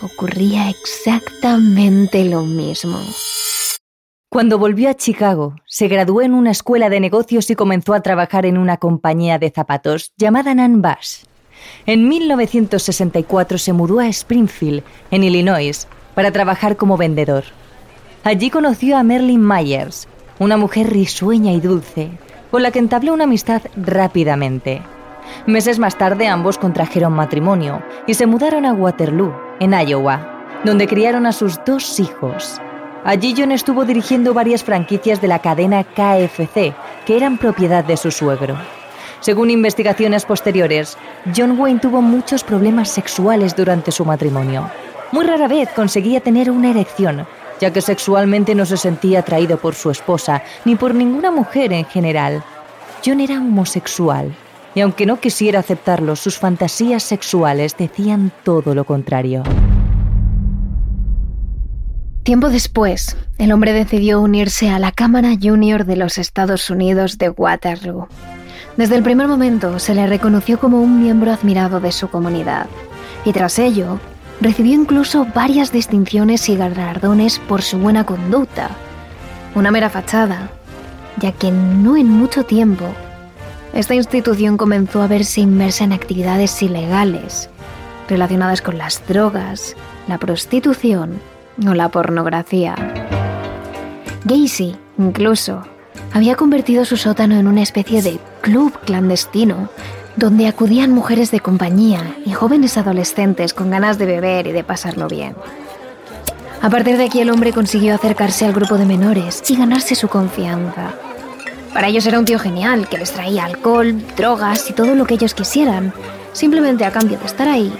ocurría 0.00 0.70
exactamente 0.70 2.24
lo 2.24 2.42
mismo. 2.42 3.00
Cuando 4.30 4.58
volvió 4.58 4.90
a 4.90 4.94
Chicago, 4.94 5.56
se 5.66 5.88
graduó 5.88 6.22
en 6.22 6.34
una 6.34 6.50
escuela 6.50 6.90
de 6.90 7.00
negocios 7.00 7.50
y 7.50 7.54
comenzó 7.54 7.94
a 7.94 8.02
trabajar 8.02 8.46
en 8.46 8.58
una 8.58 8.76
compañía 8.76 9.38
de 9.38 9.50
zapatos 9.50 10.12
llamada 10.16 10.54
Nan 10.54 10.82
Bass. 10.82 11.26
En 11.86 12.08
1964 12.08 13.58
se 13.58 13.72
mudó 13.72 14.00
a 14.00 14.08
Springfield, 14.08 14.82
en 15.10 15.24
Illinois, 15.24 15.88
para 16.14 16.30
trabajar 16.30 16.76
como 16.76 16.96
vendedor. 16.96 17.44
Allí 18.28 18.50
conoció 18.50 18.98
a 18.98 19.02
Merlin 19.02 19.40
Myers, 19.42 20.06
una 20.38 20.58
mujer 20.58 20.92
risueña 20.92 21.52
y 21.52 21.60
dulce, 21.60 22.10
con 22.50 22.62
la 22.62 22.70
que 22.70 22.78
entabló 22.78 23.14
una 23.14 23.24
amistad 23.24 23.62
rápidamente. 23.74 24.82
Meses 25.46 25.78
más 25.78 25.96
tarde 25.96 26.28
ambos 26.28 26.58
contrajeron 26.58 27.14
matrimonio 27.14 27.82
y 28.06 28.12
se 28.12 28.26
mudaron 28.26 28.66
a 28.66 28.74
Waterloo, 28.74 29.34
en 29.60 29.72
Iowa, 29.72 30.44
donde 30.62 30.86
criaron 30.86 31.24
a 31.24 31.32
sus 31.32 31.58
dos 31.64 31.98
hijos. 32.00 32.60
Allí 33.02 33.34
John 33.34 33.50
estuvo 33.50 33.86
dirigiendo 33.86 34.34
varias 34.34 34.62
franquicias 34.62 35.22
de 35.22 35.28
la 35.28 35.38
cadena 35.38 35.82
KFC, 35.82 36.74
que 37.06 37.16
eran 37.16 37.38
propiedad 37.38 37.82
de 37.82 37.96
su 37.96 38.10
suegro. 38.10 38.58
Según 39.20 39.48
investigaciones 39.48 40.26
posteriores, 40.26 40.98
John 41.34 41.58
Wayne 41.58 41.80
tuvo 41.80 42.02
muchos 42.02 42.44
problemas 42.44 42.90
sexuales 42.90 43.56
durante 43.56 43.90
su 43.90 44.04
matrimonio. 44.04 44.68
Muy 45.12 45.24
rara 45.24 45.48
vez 45.48 45.70
conseguía 45.70 46.20
tener 46.20 46.50
una 46.50 46.68
erección, 46.68 47.26
ya 47.60 47.72
que 47.72 47.80
sexualmente 47.80 48.54
no 48.54 48.66
se 48.66 48.76
sentía 48.76 49.20
atraído 49.20 49.58
por 49.58 49.74
su 49.74 49.90
esposa 49.90 50.42
ni 50.64 50.76
por 50.76 50.94
ninguna 50.94 51.30
mujer 51.30 51.72
en 51.72 51.84
general. 51.84 52.42
John 53.04 53.20
era 53.20 53.38
homosexual, 53.38 54.34
y 54.74 54.80
aunque 54.80 55.06
no 55.06 55.20
quisiera 55.20 55.60
aceptarlo, 55.60 56.16
sus 56.16 56.38
fantasías 56.38 57.02
sexuales 57.02 57.76
decían 57.76 58.32
todo 58.44 58.74
lo 58.74 58.84
contrario. 58.84 59.42
Tiempo 62.22 62.50
después, 62.50 63.16
el 63.38 63.52
hombre 63.52 63.72
decidió 63.72 64.20
unirse 64.20 64.68
a 64.68 64.78
la 64.78 64.92
Cámara 64.92 65.30
Junior 65.40 65.86
de 65.86 65.96
los 65.96 66.18
Estados 66.18 66.68
Unidos 66.68 67.16
de 67.16 67.30
Waterloo. 67.30 68.06
Desde 68.76 68.96
el 68.96 69.02
primer 69.02 69.28
momento 69.28 69.78
se 69.78 69.94
le 69.94 70.06
reconoció 70.06 70.60
como 70.60 70.80
un 70.82 71.00
miembro 71.00 71.32
admirado 71.32 71.80
de 71.80 71.90
su 71.90 72.08
comunidad, 72.08 72.66
y 73.24 73.32
tras 73.32 73.58
ello, 73.58 73.98
recibió 74.40 74.74
incluso 74.74 75.26
varias 75.34 75.72
distinciones 75.72 76.48
y 76.48 76.56
galardones 76.56 77.38
por 77.38 77.62
su 77.62 77.78
buena 77.78 78.04
conducta. 78.04 78.70
Una 79.54 79.70
mera 79.70 79.90
fachada, 79.90 80.50
ya 81.18 81.32
que 81.32 81.50
no 81.50 81.96
en 81.96 82.08
mucho 82.08 82.44
tiempo, 82.44 82.86
esta 83.72 83.94
institución 83.94 84.56
comenzó 84.56 85.02
a 85.02 85.06
verse 85.06 85.40
inmersa 85.40 85.84
en 85.84 85.92
actividades 85.92 86.62
ilegales 86.62 87.50
relacionadas 88.08 88.62
con 88.62 88.78
las 88.78 89.06
drogas, 89.06 89.76
la 90.06 90.18
prostitución 90.18 91.20
o 91.66 91.74
la 91.74 91.90
pornografía. 91.90 92.74
Gacy, 94.24 94.76
incluso, 94.98 95.62
había 96.12 96.34
convertido 96.36 96.84
su 96.84 96.96
sótano 96.96 97.36
en 97.36 97.46
una 97.46 97.62
especie 97.62 98.02
de 98.02 98.18
club 98.40 98.72
clandestino 98.84 99.68
donde 100.18 100.48
acudían 100.48 100.90
mujeres 100.90 101.30
de 101.30 101.38
compañía 101.38 102.16
y 102.26 102.32
jóvenes 102.32 102.76
adolescentes 102.76 103.54
con 103.54 103.70
ganas 103.70 103.98
de 103.98 104.06
beber 104.06 104.48
y 104.48 104.52
de 104.52 104.64
pasarlo 104.64 105.06
bien. 105.06 105.36
A 106.60 106.68
partir 106.70 106.96
de 106.96 107.04
aquí 107.04 107.20
el 107.20 107.30
hombre 107.30 107.52
consiguió 107.52 107.94
acercarse 107.94 108.44
al 108.44 108.52
grupo 108.52 108.76
de 108.78 108.84
menores 108.84 109.48
y 109.48 109.56
ganarse 109.56 109.94
su 109.94 110.08
confianza. 110.08 110.92
Para 111.72 111.86
ellos 111.86 112.04
era 112.04 112.18
un 112.18 112.24
tío 112.24 112.40
genial 112.40 112.88
que 112.88 112.98
les 112.98 113.12
traía 113.12 113.44
alcohol, 113.44 113.94
drogas 114.16 114.68
y 114.68 114.72
todo 114.72 114.96
lo 114.96 115.06
que 115.06 115.14
ellos 115.14 115.34
quisieran, 115.34 115.92
simplemente 116.32 116.84
a 116.84 116.90
cambio 116.90 117.16
de 117.18 117.26
estar 117.26 117.46
ahí 117.46 117.72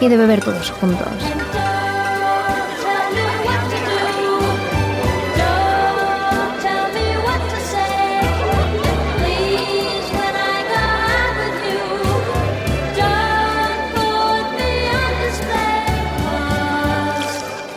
y 0.00 0.08
de 0.08 0.16
beber 0.16 0.42
todos 0.42 0.72
juntos. 0.72 1.06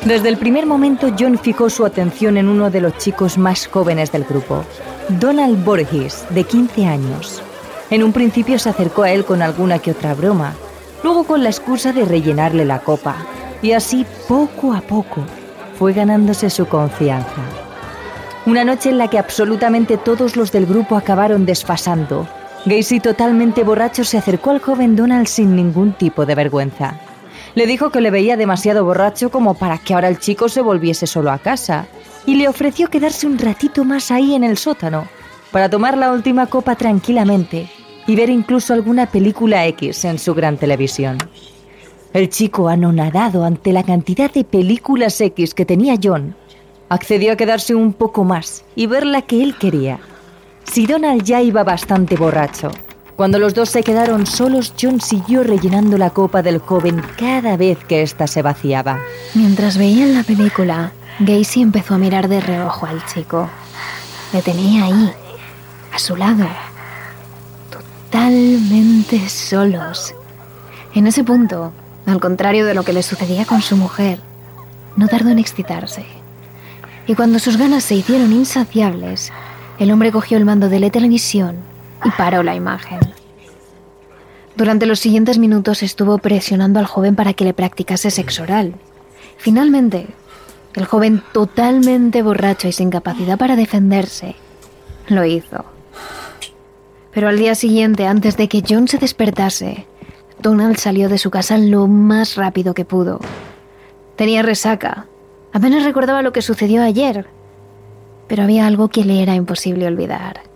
Desde 0.08 0.30
el 0.30 0.38
primer 0.38 0.66
momento, 0.66 1.14
John 1.20 1.38
fijó 1.38 1.70
su 1.70 1.86
atención 1.86 2.38
en 2.38 2.48
uno 2.48 2.70
de 2.70 2.80
los 2.80 2.98
chicos 2.98 3.38
más 3.38 3.68
jóvenes 3.68 4.10
del 4.10 4.24
grupo, 4.24 4.64
Donald 5.10 5.66
Borges, 5.66 6.26
de 6.30 6.46
15 6.46 6.86
años. 6.86 7.42
En 7.90 8.04
un 8.04 8.14
principio 8.14 8.58
se 8.58 8.70
acercó 8.70 9.04
a 9.04 9.12
él 9.12 9.26
con 9.26 9.42
alguna 9.42 9.80
que 9.80 9.92
otra 9.92 10.14
broma, 10.14 10.54
luego 11.04 11.26
con 11.26 11.44
la 11.44 11.50
excusa 11.50 11.92
de 11.92 12.06
rellenarle 12.06 12.64
la 12.64 12.80
copa, 12.80 13.18
y 13.62 13.74
así 13.74 14.06
poco 14.30 14.74
a 14.74 14.80
poco 14.80 15.26
fue 15.78 15.92
ganándose 15.92 16.50
su 16.50 16.68
confianza. 16.68 17.42
Una 18.46 18.64
noche 18.64 18.92
en 18.92 19.00
la 19.00 19.10
que 19.10 19.20
absolutamente 19.20 19.98
todos 19.98 20.38
los 20.38 20.54
del 20.54 20.68
grupo 20.68 20.96
acabaron 20.96 21.46
desfasando, 21.46 22.26
Gacy 22.66 23.02
totalmente 23.02 23.66
borracho 23.66 24.06
se 24.06 24.18
acercó 24.18 24.52
al 24.52 24.62
joven 24.62 24.96
Donald 24.96 25.28
sin 25.28 25.54
ningún 25.54 25.92
tipo 25.92 26.26
de 26.26 26.36
vergüenza. 26.36 26.98
Le 27.58 27.66
dijo 27.66 27.90
que 27.90 28.02
le 28.02 28.12
veía 28.12 28.38
demasiado 28.38 28.86
borracho 28.86 29.32
como 29.32 29.56
para 29.56 29.80
que 29.80 29.96
ahora 29.96 30.10
el 30.10 30.20
chico 30.20 30.48
se 30.48 30.62
volviese 30.62 31.08
solo 31.08 31.32
a 31.32 31.40
casa 31.40 31.88
y 32.28 32.36
le 32.36 32.48
ofreció 32.48 32.88
quedarse 32.88 33.26
un 33.26 33.40
ratito 33.40 33.84
más 33.84 34.12
ahí 34.12 34.36
en 34.36 34.44
el 34.44 34.60
sótano 34.60 35.08
para 35.52 35.68
tomar 35.68 35.98
la 35.98 36.12
última 36.12 36.46
copa 36.46 36.76
tranquilamente 36.76 37.68
y 38.06 38.16
ver 38.16 38.30
incluso 38.30 38.76
alguna 38.76 39.08
película 39.08 39.66
X 39.66 40.06
en 40.06 40.20
su 40.20 40.36
gran 40.36 40.58
televisión. 40.58 41.18
El 42.14 42.30
chico, 42.30 42.70
anonadado 42.70 43.44
ante 43.44 43.74
la 43.74 43.82
cantidad 43.82 44.32
de 44.32 44.44
películas 44.44 45.20
X 45.20 45.56
que 45.56 45.66
tenía 45.66 45.96
John, 46.00 46.36
accedió 46.90 47.34
a 47.34 47.38
quedarse 47.38 47.74
un 47.74 47.94
poco 47.94 48.24
más 48.24 48.66
y 48.76 48.86
ver 48.86 49.04
la 49.04 49.24
que 49.24 49.42
él 49.42 49.58
quería. 49.58 50.00
Si 50.64 50.86
Donald 50.86 51.24
ya 51.24 51.42
iba 51.42 51.64
bastante 51.64 52.18
borracho, 52.18 52.70
cuando 53.18 53.40
los 53.40 53.56
dos 53.56 53.70
se 53.70 53.82
quedaron 53.82 54.28
solos, 54.28 54.76
John 54.80 55.02
siguió 55.02 55.42
rellenando 55.42 55.98
la 55.98 56.12
copa 56.12 56.44
del 56.44 56.60
joven 56.60 57.02
cada 57.18 57.58
vez 57.58 57.80
que 57.84 58.04
ésta 58.04 58.28
se 58.28 58.44
vaciaba. 58.44 59.00
Mientras 59.34 59.76
veían 59.76 60.14
la 60.14 60.22
película, 60.22 60.92
Gacy 61.18 61.64
empezó 61.64 61.96
a 61.96 61.98
mirar 61.98 62.28
de 62.28 62.40
reojo 62.40 62.86
al 62.86 63.04
chico. 63.08 63.50
Le 64.34 64.44
tenía 64.44 64.86
ahí, 64.86 65.12
a 65.92 65.98
su 65.98 66.16
lado, 66.16 66.46
totalmente 67.72 69.28
solos. 69.30 70.14
En 70.94 71.08
ese 71.08 71.24
punto, 71.24 71.74
al 72.06 72.20
contrario 72.20 72.68
de 72.68 72.76
lo 72.76 72.84
que 72.84 72.94
le 72.94 73.02
sucedía 73.02 73.46
con 73.46 73.64
su 73.64 73.78
mujer, 73.78 74.20
no 74.96 75.08
tardó 75.08 75.32
en 75.32 75.40
excitarse. 75.40 76.06
Y 77.08 77.16
cuando 77.16 77.40
sus 77.40 77.58
ganas 77.58 77.84
se 77.84 77.96
hicieron 77.96 78.32
insaciables, 78.32 79.32
el 79.80 79.92
hombre 79.92 80.12
cogió 80.12 80.38
el 80.38 80.46
mando 80.46 80.70
de 80.70 80.80
la 80.80 80.92
televisión 80.92 81.56
y 82.04 82.12
paró 82.12 82.44
la 82.44 82.56
imagen. 82.56 83.00
Durante 84.56 84.88
los 84.88 85.00
siguientes 85.00 85.38
minutos 85.38 85.84
estuvo 85.84 86.18
presionando 86.18 86.80
al 86.80 86.88
joven 86.88 87.16
para 87.16 87.34
que 87.34 87.44
le 87.44 87.54
practicase 87.54 88.10
sexo 88.10 88.44
oral. 88.44 88.74
Finalmente, 89.38 90.08
el 90.74 90.86
joven, 90.86 91.22
totalmente 91.32 92.24
borracho 92.24 92.68
y 92.68 92.72
sin 92.72 92.90
capacidad 92.90 93.38
para 93.38 93.56
defenderse, 93.56 94.36
lo 95.08 95.26
hizo. 95.26 95.64
Pero 97.12 97.30
al 97.30 97.38
día 97.38 97.56
siguiente, 97.56 98.08
antes 98.08 98.36
de 98.36 98.48
que 98.48 98.64
John 98.68 98.88
se 98.88 98.98
despertase, 98.98 99.86
Donald 100.40 100.78
salió 100.78 101.08
de 101.08 101.18
su 101.18 101.30
casa 101.30 101.58
lo 101.58 101.88
más 101.88 102.36
rápido 102.36 102.74
que 102.74 102.86
pudo. 102.86 103.20
Tenía 104.16 104.42
resaca. 104.42 105.06
Apenas 105.54 105.84
recordaba 105.84 106.22
lo 106.22 106.34
que 106.34 106.42
sucedió 106.42 106.84
ayer. 106.84 107.28
Pero 108.28 108.44
había 108.44 108.68
algo 108.68 108.88
que 108.88 109.06
le 109.06 109.22
era 109.22 109.36
imposible 109.36 109.88
olvidar 109.88 110.47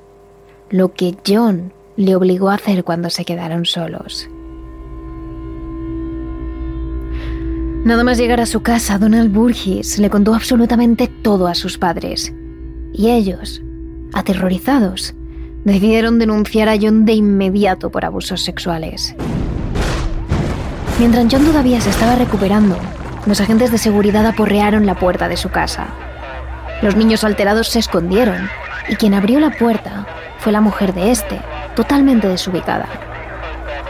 lo 0.72 0.94
que 0.94 1.16
John 1.28 1.74
le 1.98 2.16
obligó 2.16 2.50
a 2.50 2.56
hacer 2.56 2.84
cuando 2.84 3.10
se 3.10 3.26
quedaron 3.26 3.66
solos. 3.66 4.30
Nada 7.84 8.04
más 8.04 8.18
llegar 8.18 8.40
a 8.40 8.46
su 8.46 8.62
casa, 8.62 8.98
Donald 8.98 9.34
Burgess 9.34 10.00
le 10.00 10.10
contó 10.10 10.34
absolutamente 10.34 11.08
todo 11.08 11.48
a 11.48 11.56
sus 11.56 11.78
padres. 11.78 12.34
Y 12.94 13.10
ellos, 13.10 13.62
aterrorizados, 14.14 15.14
decidieron 15.66 16.20
denunciar 16.20 16.70
a 16.70 16.78
John 16.80 17.06
de 17.06 17.14
inmediato 17.14 17.90
por 17.90 18.06
abusos 18.06 18.42
sexuales. 18.42 19.16
Mientras 21.00 21.28
John 21.30 21.44
todavía 21.44 21.82
se 21.82 21.90
estaba 21.90 22.16
recuperando, 22.16 22.78
los 23.26 23.42
agentes 23.42 23.72
de 23.72 23.78
seguridad 23.78 24.26
aporrearon 24.26 24.86
la 24.86 24.96
puerta 24.96 25.28
de 25.28 25.38
su 25.38 25.50
casa. 25.50 25.88
Los 26.82 26.96
niños 26.96 27.24
alterados 27.24 27.68
se 27.68 27.80
escondieron 27.80 28.48
y 28.90 28.96
quien 28.96 29.14
abrió 29.14 29.40
la 29.40 29.52
puerta 29.52 30.01
fue 30.42 30.52
la 30.52 30.60
mujer 30.60 30.94
de 30.94 31.12
este, 31.12 31.40
totalmente 31.76 32.28
desubicada. 32.28 32.88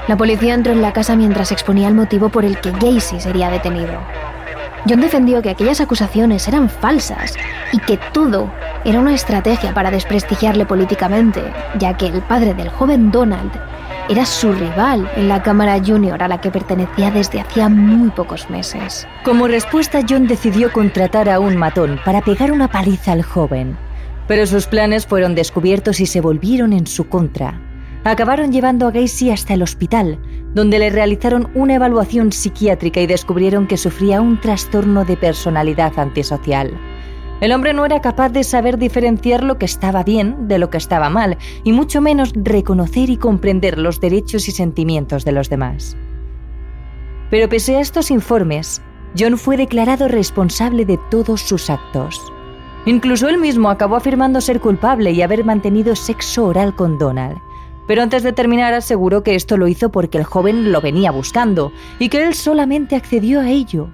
La 0.08 0.17
policía 0.17 0.53
entró 0.53 0.74
en 0.74 0.81
la 0.81 0.93
casa 0.93 1.15
mientras 1.15 1.51
exponía 1.51 1.88
el 1.88 1.93
motivo 1.93 2.29
por 2.29 2.43
el 2.43 2.60
que 2.60 2.72
Gacy 2.72 3.20
sería 3.20 3.50
detenido. 3.50 4.00
John 4.88 5.00
defendió 5.00 5.41
que 5.41 5.51
aquellas 5.51 5.79
acusaciones 5.79 6.48
eran 6.48 6.70
falsas 6.70 7.36
y 7.72 7.79
que 7.79 7.98
todo 8.12 8.51
era 8.84 9.00
una 9.00 9.13
estrategia 9.13 9.74
para 9.74 9.91
desprestigiarle 9.91 10.65
políticamente, 10.65 11.41
ya 11.77 11.96
que 11.96 12.08
el 12.08 12.22
padre 12.24 12.53
del 12.53 12.70
joven 12.70 13.12
Donald 13.12 13.51
era 14.10 14.25
su 14.25 14.51
rival 14.51 15.10
en 15.15 15.29
la 15.29 15.41
Cámara 15.41 15.79
Junior 15.86 16.22
a 16.22 16.27
la 16.27 16.41
que 16.41 16.51
pertenecía 16.51 17.12
desde 17.12 17.39
hacía 17.39 17.70
muy 17.70 18.10
pocos 18.10 18.50
meses. 18.50 19.08
Como 19.24 19.48
respuesta, 19.48 20.01
John 20.08 20.27
decidió 20.27 20.74
contratar 20.74 21.29
a 21.29 21.39
un 21.39 21.55
matón 21.55 22.00
para 22.03 22.22
pegar 22.22 22.51
una 22.51 22.67
paliza 22.67 23.13
al 23.13 23.24
joven. 23.24 23.77
Pero 24.28 24.46
sus 24.46 24.68
planes 24.68 25.06
fueron 25.06 25.36
descubiertos 25.36 26.00
y 26.00 26.06
se 26.06 26.22
volvieron 26.22 26.74
en 26.74 26.88
su 26.88 27.08
contra. 27.10 27.60
Acabaron 28.04 28.51
llevando 28.51 28.88
a 28.88 28.92
Gacy 28.92 29.30
hasta 29.30 29.54
el 29.54 29.62
hospital, 29.62 30.20
donde 30.54 30.80
le 30.80 30.90
realizaron 30.90 31.50
una 31.54 31.75
evaluación 31.75 32.32
psiquiátrica 32.32 33.00
y 33.00 33.08
descubrieron 33.08 33.68
que 33.68 33.78
sufría 33.78 34.22
un 34.22 34.40
trastorno 34.40 35.06
de 35.06 35.18
personalidad 35.18 35.98
antisocial. 36.00 36.72
El 37.42 37.54
hombre 37.54 37.74
no 37.74 37.86
era 37.86 38.01
capaz 38.01 38.30
de 38.30 38.44
saber 38.44 38.78
diferenciar 38.78 39.44
lo 39.44 39.58
que 39.58 39.66
estaba 39.66 40.04
bien 40.04 40.48
de 40.48 40.60
lo 40.60 40.70
que 40.70 40.78
estaba 40.78 41.10
mal, 41.10 41.38
y 41.63 41.74
mucho 41.74 42.01
menos 42.01 42.34
reconocer 42.36 43.10
y 43.10 43.18
comprender 43.18 43.78
los 43.78 44.00
derechos 44.00 44.48
y 44.48 44.51
sentimientos 44.51 45.25
de 45.25 45.32
los 45.32 45.50
demás. 45.50 45.98
Pero 47.32 47.50
pese 47.50 47.78
a 47.78 47.82
estos 47.82 48.12
informes, 48.12 48.82
John 49.18 49.38
fue 49.38 49.58
declarado 49.58 50.08
responsable 50.08 50.86
de 50.86 51.00
todos 51.10 51.42
sus 51.42 51.70
actos. 51.70 52.22
Incluso 52.85 53.29
él 53.29 53.38
mismo 53.38 53.69
acabó 53.69 53.95
afirmando 53.95 54.41
ser 54.41 54.59
culpable 54.59 55.11
y 55.11 55.21
haber 55.21 55.43
mantenido 55.43 55.95
sexo 55.95 56.45
oral 56.45 56.75
con 56.75 56.97
Donald. 56.97 57.38
Pero 57.88 58.01
antes 58.01 58.23
de 58.23 58.33
terminar 58.33 58.73
aseguró 58.73 59.23
que 59.23 59.35
esto 59.35 59.57
lo 59.57 59.67
hizo 59.67 59.91
porque 59.91 60.17
el 60.17 60.23
joven 60.23 60.71
lo 60.71 60.81
venía 60.81 61.11
buscando 61.11 61.71
y 62.00 62.09
que 62.09 62.23
él 62.23 62.33
solamente 62.33 62.95
accedió 62.95 63.41
a 63.41 63.50
ello 63.50 63.89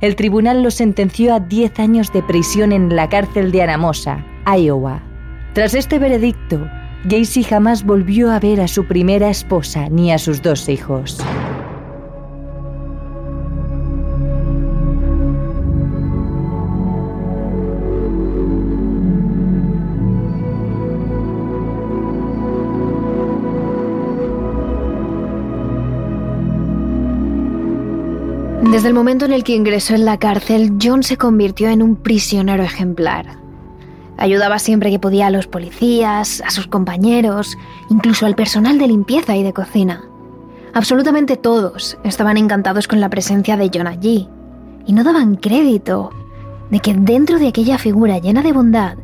el 0.00 0.14
tribunal 0.14 0.62
lo 0.62 0.70
sentenció 0.70 1.34
a 1.34 1.40
10 1.40 1.78
años 1.80 2.12
de 2.12 2.22
prisión 2.22 2.72
en 2.72 2.94
la 2.94 3.08
cárcel 3.08 3.50
de 3.50 3.62
Anamosa, 3.62 4.24
Iowa. 4.46 5.00
Tras 5.54 5.74
este 5.74 5.98
veredicto, 5.98 6.68
Gacy 7.04 7.42
jamás 7.42 7.82
volvió 7.82 8.30
a 8.30 8.38
ver 8.38 8.60
a 8.60 8.68
su 8.68 8.84
primera 8.84 9.30
esposa 9.30 9.88
ni 9.88 10.12
a 10.12 10.18
sus 10.18 10.42
dos 10.42 10.68
hijos. 10.68 11.18
Desde 28.76 28.88
el 28.88 28.94
momento 28.94 29.24
en 29.24 29.32
el 29.32 29.42
que 29.42 29.54
ingresó 29.54 29.94
en 29.94 30.04
la 30.04 30.18
cárcel, 30.18 30.74
John 30.78 31.02
se 31.02 31.16
convirtió 31.16 31.70
en 31.70 31.82
un 31.82 31.96
prisionero 31.96 32.62
ejemplar. 32.62 33.38
Ayudaba 34.18 34.58
siempre 34.58 34.90
que 34.90 34.98
podía 34.98 35.28
a 35.28 35.30
los 35.30 35.46
policías, 35.46 36.42
a 36.44 36.50
sus 36.50 36.66
compañeros, 36.66 37.56
incluso 37.88 38.26
al 38.26 38.34
personal 38.34 38.76
de 38.76 38.88
limpieza 38.88 39.34
y 39.34 39.42
de 39.42 39.54
cocina. 39.54 40.04
Absolutamente 40.74 41.38
todos 41.38 41.96
estaban 42.04 42.36
encantados 42.36 42.86
con 42.86 43.00
la 43.00 43.08
presencia 43.08 43.56
de 43.56 43.70
John 43.72 43.86
allí 43.86 44.28
y 44.84 44.92
no 44.92 45.04
daban 45.04 45.36
crédito 45.36 46.10
de 46.70 46.80
que 46.80 46.92
dentro 46.92 47.38
de 47.38 47.48
aquella 47.48 47.78
figura 47.78 48.18
llena 48.18 48.42
de 48.42 48.52
bondad 48.52 48.98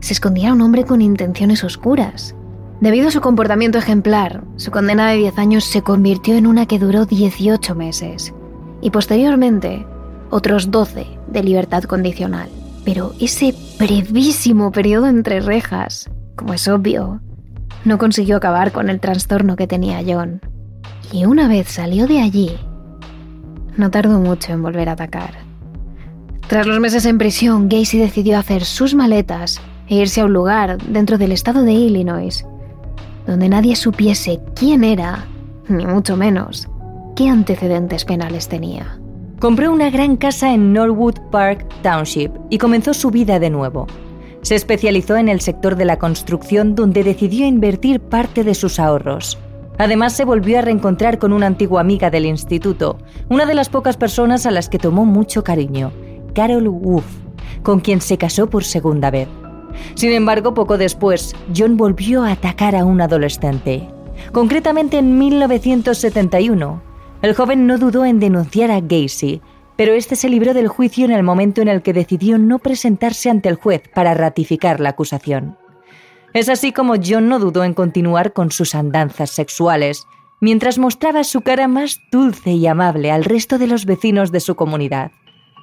se 0.00 0.12
escondía 0.12 0.52
un 0.52 0.60
hombre 0.60 0.84
con 0.84 1.00
intenciones 1.00 1.64
oscuras. 1.64 2.34
Debido 2.82 3.08
a 3.08 3.10
su 3.10 3.22
comportamiento 3.22 3.78
ejemplar, 3.78 4.44
su 4.56 4.70
condena 4.70 5.08
de 5.08 5.16
10 5.16 5.38
años 5.38 5.64
se 5.64 5.80
convirtió 5.80 6.34
en 6.34 6.46
una 6.46 6.66
que 6.66 6.78
duró 6.78 7.06
18 7.06 7.74
meses 7.74 8.34
y 8.80 8.90
posteriormente 8.90 9.86
otros 10.30 10.70
12 10.70 11.06
de 11.28 11.42
libertad 11.42 11.84
condicional. 11.84 12.48
Pero 12.84 13.12
ese 13.20 13.54
brevísimo 13.78 14.72
periodo 14.72 15.06
entre 15.08 15.40
rejas, 15.40 16.08
como 16.36 16.54
es 16.54 16.68
obvio, 16.68 17.20
no 17.84 17.98
consiguió 17.98 18.36
acabar 18.36 18.72
con 18.72 18.88
el 18.88 19.00
trastorno 19.00 19.56
que 19.56 19.66
tenía 19.66 20.02
John. 20.06 20.40
Y 21.12 21.24
una 21.24 21.48
vez 21.48 21.68
salió 21.68 22.06
de 22.06 22.20
allí, 22.20 22.50
no 23.76 23.90
tardó 23.90 24.18
mucho 24.20 24.52
en 24.52 24.62
volver 24.62 24.88
a 24.88 24.92
atacar. 24.92 25.34
Tras 26.48 26.66
los 26.66 26.80
meses 26.80 27.04
en 27.04 27.18
prisión, 27.18 27.68
Gacy 27.68 27.98
decidió 27.98 28.38
hacer 28.38 28.64
sus 28.64 28.94
maletas 28.94 29.60
e 29.86 29.96
irse 29.96 30.20
a 30.20 30.24
un 30.24 30.32
lugar 30.32 30.78
dentro 30.78 31.18
del 31.18 31.32
estado 31.32 31.62
de 31.62 31.72
Illinois, 31.72 32.46
donde 33.26 33.48
nadie 33.48 33.76
supiese 33.76 34.40
quién 34.54 34.82
era, 34.82 35.26
ni 35.68 35.84
mucho 35.86 36.16
menos 36.16 36.68
qué 37.18 37.28
antecedentes 37.28 38.04
penales 38.04 38.46
tenía. 38.46 39.00
Compró 39.40 39.72
una 39.72 39.90
gran 39.90 40.16
casa 40.16 40.54
en 40.54 40.72
Norwood 40.72 41.16
Park 41.32 41.66
Township 41.82 42.30
y 42.48 42.58
comenzó 42.58 42.94
su 42.94 43.10
vida 43.10 43.40
de 43.40 43.50
nuevo. 43.50 43.88
Se 44.42 44.54
especializó 44.54 45.16
en 45.16 45.28
el 45.28 45.40
sector 45.40 45.74
de 45.74 45.84
la 45.84 45.98
construcción 45.98 46.76
donde 46.76 47.02
decidió 47.02 47.44
invertir 47.44 47.98
parte 47.98 48.44
de 48.44 48.54
sus 48.54 48.78
ahorros. 48.78 49.36
Además 49.78 50.12
se 50.12 50.24
volvió 50.24 50.60
a 50.60 50.62
reencontrar 50.62 51.18
con 51.18 51.32
una 51.32 51.48
antigua 51.48 51.80
amiga 51.80 52.08
del 52.08 52.24
instituto, 52.24 52.98
una 53.28 53.46
de 53.46 53.54
las 53.54 53.68
pocas 53.68 53.96
personas 53.96 54.46
a 54.46 54.52
las 54.52 54.68
que 54.68 54.78
tomó 54.78 55.04
mucho 55.04 55.42
cariño, 55.42 55.90
Carol 56.36 56.68
Wolf, 56.68 57.04
con 57.64 57.80
quien 57.80 58.00
se 58.00 58.16
casó 58.16 58.48
por 58.48 58.62
segunda 58.62 59.10
vez. 59.10 59.26
Sin 59.96 60.12
embargo, 60.12 60.54
poco 60.54 60.78
después, 60.78 61.34
John 61.56 61.76
volvió 61.76 62.22
a 62.22 62.30
atacar 62.30 62.76
a 62.76 62.84
un 62.84 63.00
adolescente, 63.00 63.88
concretamente 64.30 64.98
en 64.98 65.18
1971, 65.18 66.86
el 67.22 67.34
joven 67.34 67.66
no 67.66 67.78
dudó 67.78 68.04
en 68.04 68.20
denunciar 68.20 68.70
a 68.70 68.80
Gacy, 68.80 69.40
pero 69.76 69.94
este 69.94 70.16
se 70.16 70.28
libró 70.28 70.54
del 70.54 70.68
juicio 70.68 71.04
en 71.04 71.12
el 71.12 71.22
momento 71.22 71.60
en 71.62 71.68
el 71.68 71.82
que 71.82 71.92
decidió 71.92 72.38
no 72.38 72.58
presentarse 72.58 73.30
ante 73.30 73.48
el 73.48 73.56
juez 73.56 73.82
para 73.94 74.14
ratificar 74.14 74.80
la 74.80 74.90
acusación. 74.90 75.56
Es 76.34 76.48
así 76.48 76.72
como 76.72 76.94
John 77.04 77.28
no 77.28 77.38
dudó 77.38 77.64
en 77.64 77.74
continuar 77.74 78.32
con 78.32 78.50
sus 78.50 78.74
andanzas 78.74 79.30
sexuales, 79.30 80.06
mientras 80.40 80.78
mostraba 80.78 81.24
su 81.24 81.40
cara 81.40 81.68
más 81.68 82.00
dulce 82.12 82.52
y 82.52 82.66
amable 82.66 83.10
al 83.10 83.24
resto 83.24 83.58
de 83.58 83.66
los 83.66 83.84
vecinos 83.84 84.30
de 84.30 84.40
su 84.40 84.54
comunidad. 84.54 85.10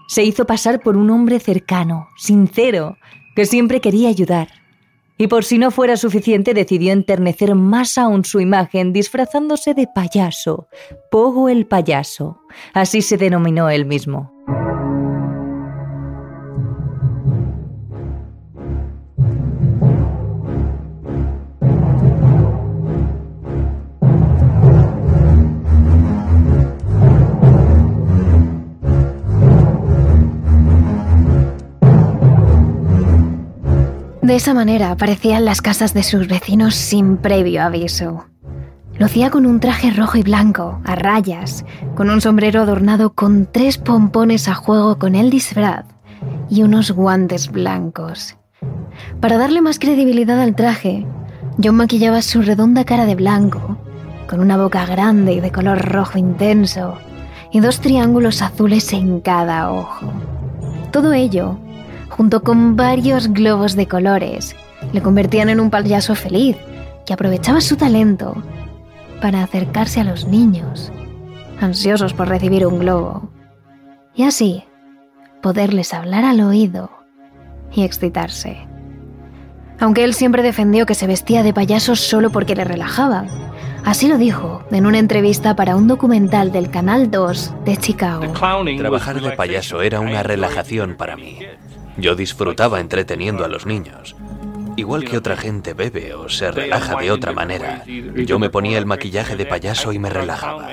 Se 0.07 0.23
hizo 0.23 0.45
pasar 0.45 0.81
por 0.81 0.97
un 0.97 1.09
hombre 1.09 1.39
cercano, 1.39 2.09
sincero, 2.17 2.97
que 3.35 3.45
siempre 3.45 3.81
quería 3.81 4.09
ayudar 4.09 4.64
y 5.17 5.27
por 5.27 5.43
si 5.43 5.57
no 5.57 5.71
fuera 5.71 5.97
suficiente 5.97 6.53
decidió 6.53 6.91
enternecer 6.91 7.55
más 7.55 7.97
aún 7.97 8.25
su 8.25 8.39
imagen 8.39 8.93
disfrazándose 8.93 9.73
de 9.73 9.87
payaso, 9.87 10.67
Pogo 11.09 11.49
el 11.49 11.67
payaso, 11.67 12.41
así 12.73 13.01
se 13.01 13.17
denominó 13.17 13.69
él 13.69 13.85
mismo. 13.85 14.31
De 34.25 34.35
esa 34.35 34.55
manera 34.55 34.89
aparecían 34.89 35.45
las 35.45 35.61
casas 35.61 35.93
de 35.93 36.01
sus 36.01 36.27
vecinos 36.27 36.73
sin 36.73 37.17
previo 37.17 37.61
aviso. 37.61 38.25
Lucía 38.97 39.29
con 39.29 39.45
un 39.45 39.59
traje 39.59 39.91
rojo 39.91 40.17
y 40.17 40.23
blanco, 40.23 40.81
a 40.83 40.95
rayas, 40.95 41.63
con 41.93 42.09
un 42.09 42.21
sombrero 42.21 42.63
adornado 42.63 43.13
con 43.13 43.45
tres 43.45 43.77
pompones 43.77 44.47
a 44.47 44.55
juego 44.55 44.97
con 44.97 45.13
el 45.13 45.29
disfraz 45.29 45.85
y 46.49 46.63
unos 46.63 46.89
guantes 46.89 47.51
blancos. 47.51 48.35
Para 49.21 49.37
darle 49.37 49.61
más 49.61 49.77
credibilidad 49.77 50.41
al 50.41 50.55
traje, 50.55 51.05
John 51.63 51.75
maquillaba 51.75 52.23
su 52.23 52.41
redonda 52.41 52.83
cara 52.83 53.05
de 53.05 53.13
blanco, 53.13 53.77
con 54.27 54.39
una 54.39 54.57
boca 54.57 54.87
grande 54.87 55.33
y 55.33 55.39
de 55.39 55.51
color 55.51 55.87
rojo 55.87 56.17
intenso, 56.17 56.97
y 57.51 57.59
dos 57.59 57.79
triángulos 57.79 58.41
azules 58.41 58.91
en 58.91 59.19
cada 59.19 59.71
ojo. 59.71 60.11
Todo 60.91 61.13
ello 61.13 61.59
junto 62.15 62.43
con 62.43 62.77
varios 62.77 63.27
globos 63.27 63.75
de 63.75 63.87
colores, 63.87 64.55
le 64.93 65.01
convertían 65.01 65.49
en 65.49 65.59
un 65.59 65.69
payaso 65.69 66.15
feliz 66.15 66.55
que 67.05 67.13
aprovechaba 67.13 67.59
su 67.59 67.75
talento 67.75 68.41
para 69.21 69.43
acercarse 69.43 69.99
a 69.99 70.05
los 70.05 70.25
niños, 70.25 70.93
ansiosos 71.59 72.13
por 72.13 72.29
recibir 72.29 72.65
un 72.65 72.79
globo, 72.79 73.29
y 74.15 74.23
así 74.23 74.63
poderles 75.41 75.93
hablar 75.93 76.23
al 76.23 76.39
oído 76.39 76.89
y 77.73 77.83
excitarse. 77.83 78.65
Aunque 79.81 80.05
él 80.05 80.13
siempre 80.13 80.41
defendió 80.41 80.85
que 80.85 80.95
se 80.95 81.07
vestía 81.07 81.43
de 81.43 81.53
payaso 81.53 81.97
solo 81.97 82.29
porque 82.29 82.55
le 82.55 82.63
relajaba. 82.63 83.25
Así 83.83 84.07
lo 84.07 84.17
dijo 84.17 84.63
en 84.71 84.85
una 84.85 84.99
entrevista 84.99 85.57
para 85.57 85.75
un 85.75 85.87
documental 85.87 86.53
del 86.53 86.71
Canal 86.71 87.11
2 87.11 87.65
de 87.65 87.75
Chicago. 87.75 88.23
Trabajar 88.77 89.21
de 89.21 89.31
payaso 89.31 89.81
era 89.81 89.99
una 89.99 90.23
relajación 90.23 90.95
para 90.95 91.17
mí. 91.17 91.39
Yo 91.97 92.15
disfrutaba 92.15 92.79
entreteniendo 92.79 93.45
a 93.45 93.47
los 93.47 93.65
niños. 93.65 94.15
Igual 94.77 95.05
que 95.05 95.17
otra 95.17 95.37
gente 95.37 95.73
bebe 95.73 96.13
o 96.13 96.27
se 96.27 96.51
relaja 96.51 96.97
de 96.97 97.09
otra 97.09 97.31
manera, 97.31 97.85
yo 97.85 98.39
me 98.39 98.49
ponía 98.49 98.77
el 98.77 98.85
maquillaje 98.85 99.37
de 99.37 99.45
payaso 99.45 99.93
y 99.93 99.99
me 99.99 100.09
relajaba. 100.09 100.67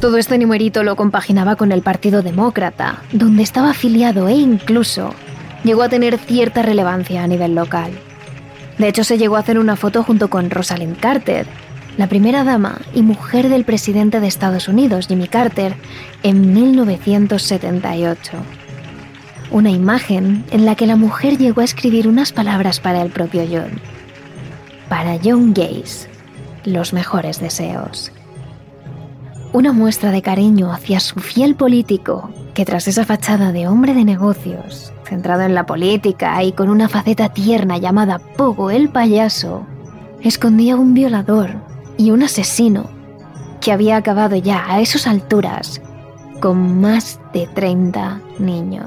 Todo 0.00 0.16
este 0.18 0.38
numerito 0.38 0.82
lo 0.82 0.96
compaginaba 0.96 1.54
con 1.54 1.70
el 1.70 1.82
Partido 1.82 2.22
Demócrata, 2.22 3.02
donde 3.12 3.44
estaba 3.44 3.70
afiliado 3.70 4.26
e 4.26 4.34
incluso 4.34 5.14
llegó 5.62 5.84
a 5.84 5.88
tener 5.88 6.18
cierta 6.18 6.62
relevancia 6.62 7.22
a 7.22 7.28
nivel 7.28 7.54
local. 7.54 7.92
De 8.78 8.88
hecho, 8.88 9.04
se 9.04 9.18
llegó 9.18 9.36
a 9.36 9.40
hacer 9.40 9.60
una 9.60 9.76
foto 9.76 10.02
junto 10.02 10.28
con 10.28 10.50
Rosalind 10.50 10.98
Carter, 10.98 11.46
la 11.96 12.08
primera 12.08 12.42
dama 12.42 12.80
y 12.92 13.02
mujer 13.02 13.48
del 13.48 13.64
presidente 13.64 14.18
de 14.18 14.26
Estados 14.26 14.66
Unidos, 14.66 15.06
Jimmy 15.06 15.28
Carter, 15.28 15.76
en 16.24 16.52
1978 16.52 18.32
una 19.54 19.70
imagen 19.70 20.44
en 20.50 20.66
la 20.66 20.74
que 20.74 20.84
la 20.84 20.96
mujer 20.96 21.38
llegó 21.38 21.60
a 21.60 21.64
escribir 21.64 22.08
unas 22.08 22.32
palabras 22.32 22.80
para 22.80 23.00
el 23.02 23.10
propio 23.10 23.44
John. 23.48 23.80
Para 24.88 25.16
John 25.22 25.54
Gaze, 25.54 26.08
los 26.64 26.92
mejores 26.92 27.38
deseos. 27.38 28.10
Una 29.52 29.72
muestra 29.72 30.10
de 30.10 30.22
cariño 30.22 30.72
hacia 30.72 30.98
su 30.98 31.20
fiel 31.20 31.54
político 31.54 32.30
que 32.52 32.64
tras 32.64 32.88
esa 32.88 33.04
fachada 33.04 33.52
de 33.52 33.68
hombre 33.68 33.94
de 33.94 34.04
negocios, 34.04 34.92
centrado 35.04 35.42
en 35.42 35.54
la 35.54 35.66
política 35.66 36.42
y 36.42 36.50
con 36.50 36.68
una 36.68 36.88
faceta 36.88 37.28
tierna 37.28 37.78
llamada 37.78 38.18
Pogo 38.18 38.72
el 38.72 38.88
payaso, 38.88 39.64
escondía 40.20 40.74
un 40.74 40.94
violador 40.94 41.50
y 41.96 42.10
un 42.10 42.24
asesino 42.24 42.90
que 43.60 43.70
había 43.70 43.98
acabado 43.98 44.34
ya 44.34 44.64
a 44.68 44.80
esas 44.80 45.06
alturas 45.06 45.80
con 46.44 46.78
más 46.78 47.18
de 47.32 47.46
30 47.46 48.20
niños. 48.38 48.84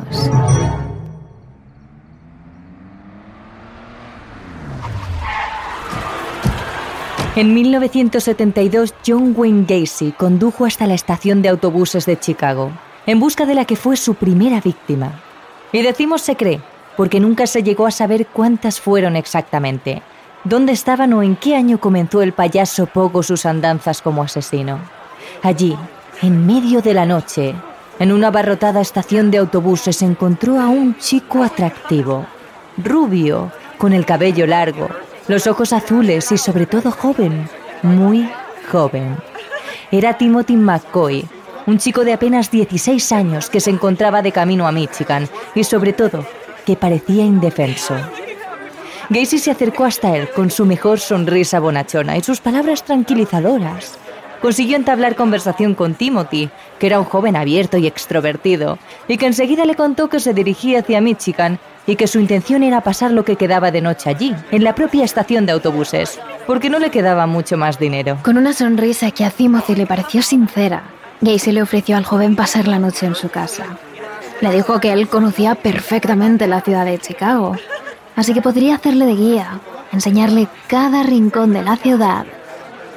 En 7.36 7.56
1972, 7.56 8.94
John 9.04 9.34
Wayne 9.36 9.66
Gacy 9.68 10.12
condujo 10.12 10.66
hasta 10.66 10.86
la 10.86 10.94
estación 10.94 11.42
de 11.42 11.50
autobuses 11.50 12.06
de 12.06 12.20
Chicago, 12.20 12.70
en 13.08 13.20
busca 13.20 13.48
de 13.48 13.56
la 13.56 13.66
que 13.66 13.76
fue 13.76 13.98
su 13.98 14.14
primera 14.14 14.62
víctima. 14.62 15.20
Y 15.72 15.82
decimos 15.82 16.22
se 16.22 16.36
cree, 16.36 16.62
porque 16.96 17.20
nunca 17.20 17.48
se 17.48 17.64
llegó 17.64 17.88
a 17.88 17.92
saber 17.92 18.28
cuántas 18.28 18.80
fueron 18.80 19.16
exactamente, 19.16 20.04
dónde 20.44 20.74
estaban 20.74 21.12
o 21.14 21.24
en 21.24 21.36
qué 21.36 21.56
año 21.56 21.80
comenzó 21.80 22.22
el 22.22 22.34
payaso 22.34 22.86
Pogo 22.86 23.24
sus 23.24 23.48
andanzas 23.48 24.04
como 24.04 24.22
asesino. 24.22 24.78
Allí, 25.42 25.76
en 26.22 26.46
medio 26.46 26.82
de 26.82 26.94
la 26.94 27.06
noche, 27.06 27.54
en 28.00 28.12
una 28.12 28.28
abarrotada 28.28 28.82
estación 28.82 29.32
de 29.32 29.38
autobuses 29.38 30.02
encontró 30.02 30.60
a 30.60 30.68
un 30.68 30.98
chico 30.98 31.44
atractivo, 31.44 32.26
rubio, 32.78 33.52
con 33.78 33.94
el 33.94 34.06
cabello 34.06 34.48
largo, 34.48 34.90
los 35.28 35.46
ojos 35.46 35.74
azules 35.74 36.32
y 36.32 36.38
sobre 36.38 36.66
todo 36.66 36.92
joven, 36.92 37.48
muy 37.84 38.30
joven. 38.72 39.18
Era 39.92 40.18
Timothy 40.18 40.56
McCoy, 40.56 41.28
un 41.68 41.78
chico 41.78 42.04
de 42.04 42.14
apenas 42.14 42.50
16 42.50 43.12
años 43.12 43.50
que 43.50 43.60
se 43.60 43.70
encontraba 43.70 44.22
de 44.22 44.32
camino 44.32 44.68
a 44.68 44.72
Michigan 44.72 45.28
y 45.54 45.64
sobre 45.64 45.94
todo 45.94 46.26
que 46.66 46.76
parecía 46.76 47.24
indefenso. 47.24 47.96
Gacy 49.10 49.40
se 49.40 49.52
acercó 49.52 49.86
hasta 49.86 50.16
él 50.18 50.30
con 50.32 50.52
su 50.52 50.66
mejor 50.66 51.00
sonrisa 51.00 51.60
bonachona 51.60 52.18
y 52.18 52.24
sus 52.24 52.42
palabras 52.42 52.84
tranquilizadoras. 52.84 53.98
Consiguió 54.42 54.76
entablar 54.76 55.16
conversación 55.16 55.74
con 55.74 55.96
Timothy, 55.96 56.50
que 56.80 56.88
era 56.88 57.00
un 57.00 57.06
joven 57.06 57.36
abierto 57.36 57.78
y 57.78 57.88
extrovertido, 57.88 58.78
y 59.08 59.18
que 59.18 59.26
enseguida 59.26 59.66
le 59.66 59.76
contó 59.76 60.10
que 60.10 60.20
se 60.20 60.34
dirigía 60.34 60.80
hacia 60.80 61.02
Michigan 61.02 61.60
y 61.88 61.96
que 61.96 62.08
su 62.08 62.20
intención 62.20 62.64
era 62.64 62.82
pasar 62.82 63.12
lo 63.12 63.26
que 63.26 63.38
quedaba 63.38 63.72
de 63.72 63.82
noche 63.82 64.10
allí, 64.10 64.36
en 64.52 64.64
la 64.64 64.76
propia 64.76 65.06
estación 65.06 65.46
de 65.46 65.54
autobuses, 65.54 66.20
porque 66.46 66.70
no 66.70 66.80
le 66.80 66.92
quedaba 66.92 67.26
mucho 67.26 67.58
más 67.58 67.80
dinero. 67.80 68.20
Con 68.24 68.38
una 68.38 68.54
sonrisa 68.54 69.12
que 69.12 69.26
a 69.26 69.32
Timothy 69.32 69.76
le 69.76 69.88
pareció 69.88 70.22
sincera, 70.22 70.84
Gacy 71.22 71.52
le 71.52 71.64
ofreció 71.64 71.98
al 71.98 72.06
joven 72.06 72.36
pasar 72.36 72.68
la 72.68 72.78
noche 72.78 73.06
en 73.08 73.16
su 73.16 73.30
casa. 73.30 73.66
Le 74.42 74.52
dijo 74.52 74.80
que 74.80 74.94
él 74.94 75.08
conocía 75.08 75.56
perfectamente 75.56 76.46
la 76.46 76.62
ciudad 76.62 76.86
de 76.86 77.00
Chicago, 77.00 77.56
así 78.16 78.34
que 78.34 78.42
podría 78.42 78.76
hacerle 78.76 79.06
de 79.06 79.16
guía, 79.16 79.60
enseñarle 79.92 80.48
cada 80.68 81.02
rincón 81.02 81.54
de 81.54 81.64
la 81.64 81.78
ciudad 81.78 82.26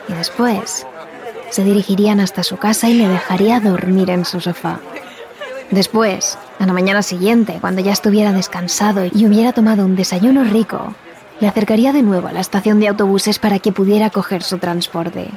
y 0.08 0.12
después 0.12 0.86
se 1.50 1.64
dirigirían 1.64 2.20
hasta 2.20 2.42
su 2.42 2.56
casa 2.56 2.88
y 2.88 2.94
le 2.94 3.08
dejaría 3.08 3.60
dormir 3.60 4.10
en 4.10 4.24
su 4.24 4.40
sofá. 4.40 4.80
Después, 5.70 6.38
a 6.58 6.66
la 6.66 6.72
mañana 6.72 7.02
siguiente, 7.02 7.58
cuando 7.60 7.80
ya 7.80 7.92
estuviera 7.92 8.32
descansado 8.32 9.04
y 9.04 9.26
hubiera 9.26 9.52
tomado 9.52 9.84
un 9.84 9.96
desayuno 9.96 10.44
rico, 10.44 10.94
le 11.40 11.48
acercaría 11.48 11.92
de 11.92 12.02
nuevo 12.02 12.28
a 12.28 12.32
la 12.32 12.40
estación 12.40 12.80
de 12.80 12.88
autobuses 12.88 13.38
para 13.38 13.58
que 13.58 13.72
pudiera 13.72 14.10
coger 14.10 14.42
su 14.42 14.58
transporte. 14.58 15.30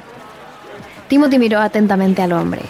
Timothy 1.08 1.38
miró 1.38 1.60
atentamente 1.60 2.22
al 2.22 2.32
hombre. 2.32 2.62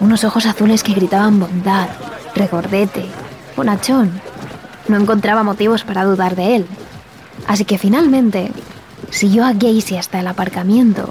Unos 0.00 0.24
ojos 0.24 0.46
azules 0.46 0.82
que 0.82 0.94
gritaban 0.94 1.40
bondad, 1.40 1.88
regordete, 2.34 3.06
bonachón. 3.56 4.20
No 4.88 4.96
encontraba 4.96 5.42
motivos 5.42 5.84
para 5.84 6.04
dudar 6.04 6.36
de 6.36 6.56
él. 6.56 6.66
Así 7.46 7.64
que 7.64 7.78
finalmente 7.78 8.50
siguió 9.10 9.44
a 9.44 9.52
Gacy 9.52 9.96
hasta 9.96 10.20
el 10.20 10.26
aparcamiento 10.26 11.08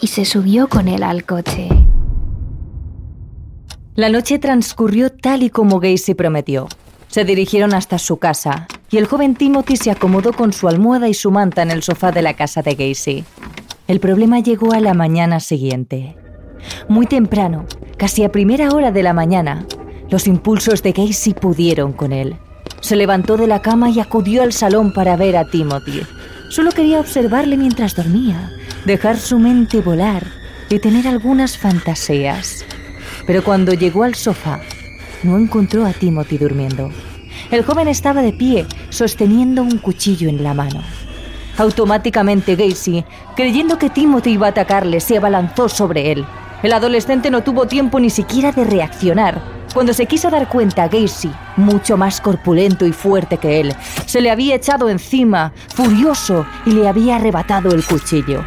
y 0.00 0.06
se 0.06 0.24
subió 0.24 0.68
con 0.68 0.88
él 0.88 1.02
al 1.02 1.24
coche. 1.24 1.68
La 3.94 4.08
noche 4.08 4.38
transcurrió 4.38 5.10
tal 5.10 5.42
y 5.42 5.50
como 5.50 5.80
Gacy 5.80 6.14
prometió. 6.14 6.68
Se 7.08 7.24
dirigieron 7.24 7.74
hasta 7.74 7.98
su 7.98 8.18
casa 8.18 8.66
y 8.90 8.96
el 8.96 9.06
joven 9.06 9.34
Timothy 9.34 9.76
se 9.76 9.90
acomodó 9.90 10.32
con 10.32 10.52
su 10.52 10.68
almohada 10.68 11.08
y 11.08 11.14
su 11.14 11.30
manta 11.30 11.62
en 11.62 11.70
el 11.70 11.82
sofá 11.82 12.12
de 12.12 12.22
la 12.22 12.34
casa 12.34 12.62
de 12.62 12.74
Gacy. 12.74 13.24
El 13.88 14.00
problema 14.00 14.38
llegó 14.38 14.72
a 14.72 14.80
la 14.80 14.94
mañana 14.94 15.40
siguiente. 15.40 16.16
Muy 16.88 17.06
temprano, 17.06 17.66
casi 17.96 18.22
a 18.22 18.32
primera 18.32 18.70
hora 18.70 18.92
de 18.92 19.02
la 19.02 19.12
mañana, 19.12 19.66
los 20.08 20.26
impulsos 20.26 20.82
de 20.82 20.92
Gacy 20.92 21.34
pudieron 21.34 21.92
con 21.92 22.12
él. 22.12 22.36
Se 22.80 22.96
levantó 22.96 23.36
de 23.36 23.46
la 23.46 23.62
cama 23.62 23.90
y 23.90 24.00
acudió 24.00 24.42
al 24.42 24.52
salón 24.52 24.92
para 24.92 25.16
ver 25.16 25.36
a 25.36 25.44
Timothy. 25.44 26.02
Solo 26.48 26.70
quería 26.70 27.00
observarle 27.00 27.56
mientras 27.56 27.94
dormía, 27.94 28.50
dejar 28.84 29.18
su 29.18 29.38
mente 29.38 29.80
volar 29.80 30.26
y 30.68 30.78
tener 30.78 31.06
algunas 31.06 31.58
fantasías. 31.58 32.64
Pero 33.26 33.44
cuando 33.44 33.74
llegó 33.74 34.04
al 34.04 34.14
sofá, 34.14 34.60
no 35.22 35.36
encontró 35.36 35.84
a 35.84 35.92
Timothy 35.92 36.38
durmiendo. 36.38 36.90
El 37.50 37.64
joven 37.64 37.88
estaba 37.88 38.22
de 38.22 38.32
pie, 38.32 38.66
sosteniendo 38.90 39.62
un 39.62 39.78
cuchillo 39.78 40.28
en 40.28 40.42
la 40.42 40.54
mano. 40.54 40.82
Automáticamente 41.58 42.56
Gacy, 42.56 43.04
creyendo 43.36 43.78
que 43.78 43.90
Timothy 43.90 44.30
iba 44.30 44.46
a 44.46 44.50
atacarle, 44.50 45.00
se 45.00 45.18
abalanzó 45.18 45.68
sobre 45.68 46.12
él. 46.12 46.24
El 46.62 46.72
adolescente 46.72 47.30
no 47.30 47.42
tuvo 47.42 47.66
tiempo 47.66 48.00
ni 48.00 48.10
siquiera 48.10 48.52
de 48.52 48.64
reaccionar. 48.64 49.42
Cuando 49.74 49.92
se 49.92 50.06
quiso 50.06 50.30
dar 50.30 50.48
cuenta, 50.48 50.88
Gacy, 50.88 51.30
mucho 51.56 51.96
más 51.96 52.20
corpulento 52.20 52.86
y 52.86 52.92
fuerte 52.92 53.38
que 53.38 53.60
él, 53.60 53.74
se 54.06 54.20
le 54.20 54.30
había 54.30 54.56
echado 54.56 54.88
encima, 54.88 55.52
furioso, 55.74 56.46
y 56.66 56.70
le 56.70 56.88
había 56.88 57.16
arrebatado 57.16 57.70
el 57.70 57.84
cuchillo. 57.84 58.44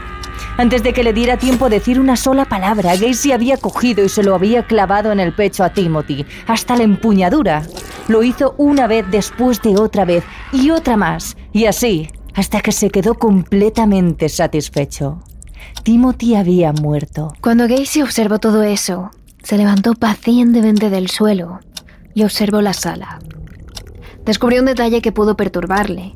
Antes 0.56 0.84
de 0.84 0.94
que 0.94 1.04
le 1.04 1.14
diera 1.14 1.38
tiempo 1.38 1.66
a 1.66 1.70
decir 1.70 2.00
una 2.00 2.16
sola 2.16 2.46
palabra, 2.46 2.96
Gacy 2.96 3.32
había 3.32 3.58
cogido 3.58 4.04
y 4.04 4.10
se 4.10 4.22
lo 4.22 4.36
había 4.36 4.64
clavado 4.68 5.12
en 5.12 5.20
el 5.20 5.34
pecho 5.34 5.64
a 5.64 5.74
Timothy, 5.74 6.28
hasta 6.46 6.76
la 6.76 6.84
empuñadura. 6.84 7.64
Lo 8.08 8.22
hizo 8.22 8.54
una 8.58 8.86
vez 8.86 9.06
después 9.10 9.62
de 9.64 9.78
otra 9.78 10.06
vez 10.06 10.24
y 10.52 10.70
otra 10.70 10.96
más, 10.96 11.38
y 11.54 11.66
así, 11.66 12.10
hasta 12.36 12.62
que 12.62 12.72
se 12.72 12.92
quedó 12.92 13.16
completamente 13.16 14.30
satisfecho. 14.30 15.24
Timothy 15.82 16.36
había 16.36 16.72
muerto. 16.72 17.34
Cuando 17.42 17.68
Gacy 17.68 18.04
observó 18.04 18.38
todo 18.38 18.62
eso, 18.62 19.10
se 19.42 19.58
levantó 19.58 19.96
pacientemente 19.96 20.92
del 20.92 21.10
suelo 21.10 21.62
y 22.14 22.24
observó 22.24 22.62
la 22.62 22.74
sala. 22.74 23.20
Descubrió 24.24 24.60
un 24.60 24.68
detalle 24.68 25.02
que 25.02 25.12
pudo 25.12 25.36
perturbarle. 25.36 26.16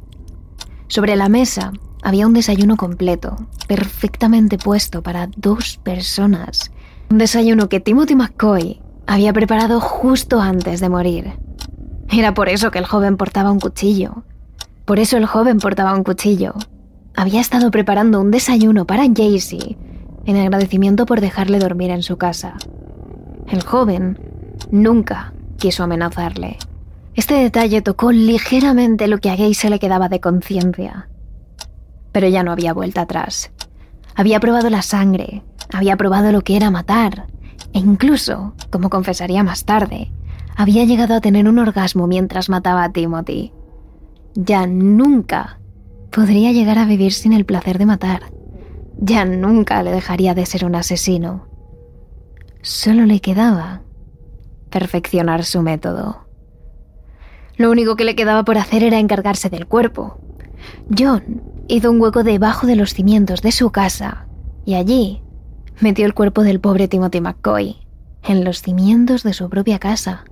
Sobre 0.88 1.16
la 1.16 1.28
mesa 1.28 1.74
había 2.08 2.26
un 2.26 2.32
desayuno 2.32 2.78
completo, 2.78 3.36
perfectamente 3.68 4.58
puesto 4.58 5.04
para 5.04 5.28
dos 5.36 5.78
personas. 5.84 6.72
Un 7.10 7.18
desayuno 7.18 7.68
que 7.68 7.82
Timothy 7.82 8.16
McCoy 8.16 8.80
había 9.08 9.34
preparado 9.34 9.82
justo 9.82 10.40
antes 10.40 10.80
de 10.80 10.88
morir. 10.88 11.34
Era 12.10 12.34
por 12.34 12.48
eso 12.48 12.72
que 12.72 12.80
el 12.80 12.86
joven 12.86 13.18
portaba 13.18 13.52
un 13.52 13.60
cuchillo. 13.60 14.24
Por 14.86 15.00
eso 15.00 15.18
el 15.18 15.26
joven 15.26 15.60
portaba 15.60 15.94
un 15.94 16.06
cuchillo. 16.06 16.54
Había 17.14 17.42
estado 17.42 17.72
preparando 17.72 18.22
un 18.22 18.32
desayuno 18.32 18.86
para 18.86 19.04
Jaycee 19.04 19.78
en 20.26 20.38
agradecimiento 20.38 21.06
por 21.06 21.20
dejarle 21.20 21.60
dormir 21.60 21.92
en 21.92 22.04
su 22.04 22.16
casa. 22.16 22.56
El 23.50 23.64
joven 23.64 24.18
nunca 24.72 25.34
quiso 25.58 25.84
amenazarle. 25.84 26.56
Este 27.16 27.34
detalle 27.34 27.82
tocó 27.82 28.14
ligeramente 28.14 29.10
lo 29.10 29.18
que 29.18 29.30
a 29.30 29.36
Gay 29.36 29.52
le 29.70 29.80
quedaba 29.80 30.08
de 30.08 30.22
conciencia. 30.22 31.10
Pero 32.18 32.30
ya 32.30 32.42
no 32.42 32.52
había 32.52 32.74
vuelta 32.74 33.02
atrás. 33.02 33.52
Había 34.16 34.40
probado 34.40 34.72
la 34.72 34.82
sangre, 34.82 35.44
había 35.72 35.98
probado 35.98 36.32
lo 36.32 36.42
que 36.42 36.56
era 36.56 36.72
matar, 36.72 37.28
e 37.74 37.78
incluso, 37.78 38.56
como 38.72 38.90
confesaría 38.90 39.44
más 39.44 39.66
tarde, 39.66 40.12
había 40.56 40.84
llegado 40.84 41.14
a 41.14 41.22
tener 41.22 41.48
un 41.48 41.60
orgasmo 41.60 42.08
mientras 42.08 42.50
mataba 42.50 42.86
a 42.86 42.92
Timothy. 42.92 43.54
Ya 44.34 44.66
nunca 44.66 45.60
podría 46.10 46.52
llegar 46.54 46.80
a 46.80 46.86
vivir 46.86 47.14
sin 47.14 47.34
el 47.34 47.46
placer 47.46 47.78
de 47.78 47.86
matar. 47.86 48.24
Ya 48.98 49.24
nunca 49.24 49.84
le 49.84 49.92
dejaría 49.92 50.34
de 50.34 50.48
ser 50.48 50.66
un 50.66 50.74
asesino. 50.74 51.46
Solo 52.64 53.06
le 53.06 53.20
quedaba 53.20 53.84
perfeccionar 54.72 55.46
su 55.46 55.62
método. 55.62 56.26
Lo 57.58 57.70
único 57.70 57.96
que 57.96 58.06
le 58.06 58.16
quedaba 58.16 58.44
por 58.44 58.58
hacer 58.58 58.82
era 58.82 58.98
encargarse 58.98 59.52
del 59.52 59.68
cuerpo. 59.68 60.20
John 60.98 61.57
hizo 61.68 61.92
un 61.92 62.02
hueco 62.02 62.24
debajo 62.24 62.68
de 62.68 62.76
los 62.76 62.94
cimientos 62.94 63.42
de 63.42 63.52
su 63.52 63.72
casa 63.72 64.28
y 64.66 64.76
allí 64.76 65.22
metió 65.80 66.06
el 66.06 66.14
cuerpo 66.14 66.44
del 66.44 66.60
pobre 66.60 66.88
Timothy 66.88 67.22
McCoy 67.22 67.78
en 68.24 68.44
los 68.44 68.62
cimientos 68.62 69.24
de 69.24 69.34
su 69.34 69.50
propia 69.50 69.80
casa, 69.80 70.26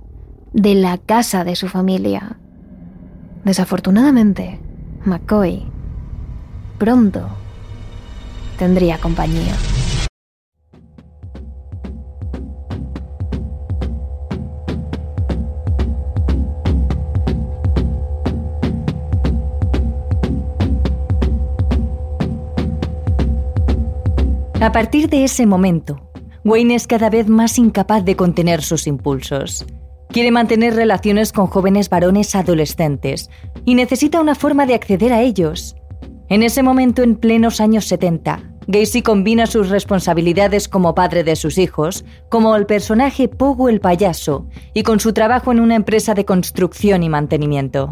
de 0.52 0.74
la 0.74 0.98
casa 0.98 1.44
de 1.44 1.56
su 1.56 1.68
familia. 1.68 2.38
Desafortunadamente, 3.44 4.60
McCoy 5.04 5.64
pronto 6.78 7.28
tendría 8.58 8.98
compañía. 8.98 9.54
A 24.60 24.72
partir 24.72 25.10
de 25.10 25.22
ese 25.22 25.44
momento, 25.44 26.00
Wayne 26.42 26.76
es 26.76 26.86
cada 26.86 27.10
vez 27.10 27.28
más 27.28 27.58
incapaz 27.58 28.02
de 28.06 28.16
contener 28.16 28.62
sus 28.62 28.86
impulsos. 28.86 29.66
Quiere 30.08 30.30
mantener 30.30 30.74
relaciones 30.74 31.30
con 31.30 31.46
jóvenes 31.46 31.90
varones 31.90 32.34
adolescentes 32.34 33.28
y 33.66 33.74
necesita 33.74 34.18
una 34.18 34.34
forma 34.34 34.64
de 34.64 34.74
acceder 34.74 35.12
a 35.12 35.20
ellos. 35.20 35.76
En 36.30 36.42
ese 36.42 36.62
momento, 36.62 37.02
en 37.02 37.16
plenos 37.16 37.60
años 37.60 37.84
70, 37.84 38.54
Gacy 38.66 39.02
combina 39.02 39.46
sus 39.46 39.68
responsabilidades 39.68 40.68
como 40.68 40.94
padre 40.94 41.22
de 41.22 41.36
sus 41.36 41.58
hijos, 41.58 42.06
como 42.30 42.56
el 42.56 42.64
personaje 42.64 43.28
Pogo 43.28 43.68
el 43.68 43.80
payaso, 43.80 44.48
y 44.72 44.84
con 44.84 45.00
su 45.00 45.12
trabajo 45.12 45.52
en 45.52 45.60
una 45.60 45.74
empresa 45.74 46.14
de 46.14 46.24
construcción 46.24 47.02
y 47.02 47.10
mantenimiento. 47.10 47.90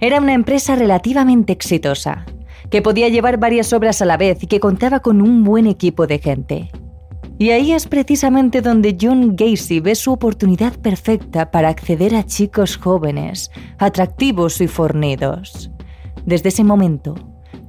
Era 0.00 0.18
una 0.18 0.34
empresa 0.34 0.74
relativamente 0.74 1.52
exitosa, 1.52 2.26
que 2.70 2.82
podía 2.82 3.08
llevar 3.08 3.38
varias 3.38 3.72
obras 3.72 4.02
a 4.02 4.04
la 4.04 4.16
vez 4.16 4.42
y 4.42 4.46
que 4.46 4.60
contaba 4.60 5.00
con 5.00 5.22
un 5.22 5.44
buen 5.44 5.66
equipo 5.66 6.06
de 6.06 6.18
gente. 6.18 6.70
Y 7.38 7.50
ahí 7.50 7.72
es 7.72 7.86
precisamente 7.86 8.62
donde 8.62 8.96
John 9.00 9.34
Gacy 9.34 9.80
ve 9.80 9.96
su 9.96 10.12
oportunidad 10.12 10.72
perfecta 10.78 11.50
para 11.50 11.68
acceder 11.68 12.14
a 12.14 12.24
chicos 12.24 12.76
jóvenes, 12.76 13.50
atractivos 13.78 14.60
y 14.60 14.68
fornidos. 14.68 15.70
Desde 16.24 16.50
ese 16.50 16.62
momento, 16.62 17.16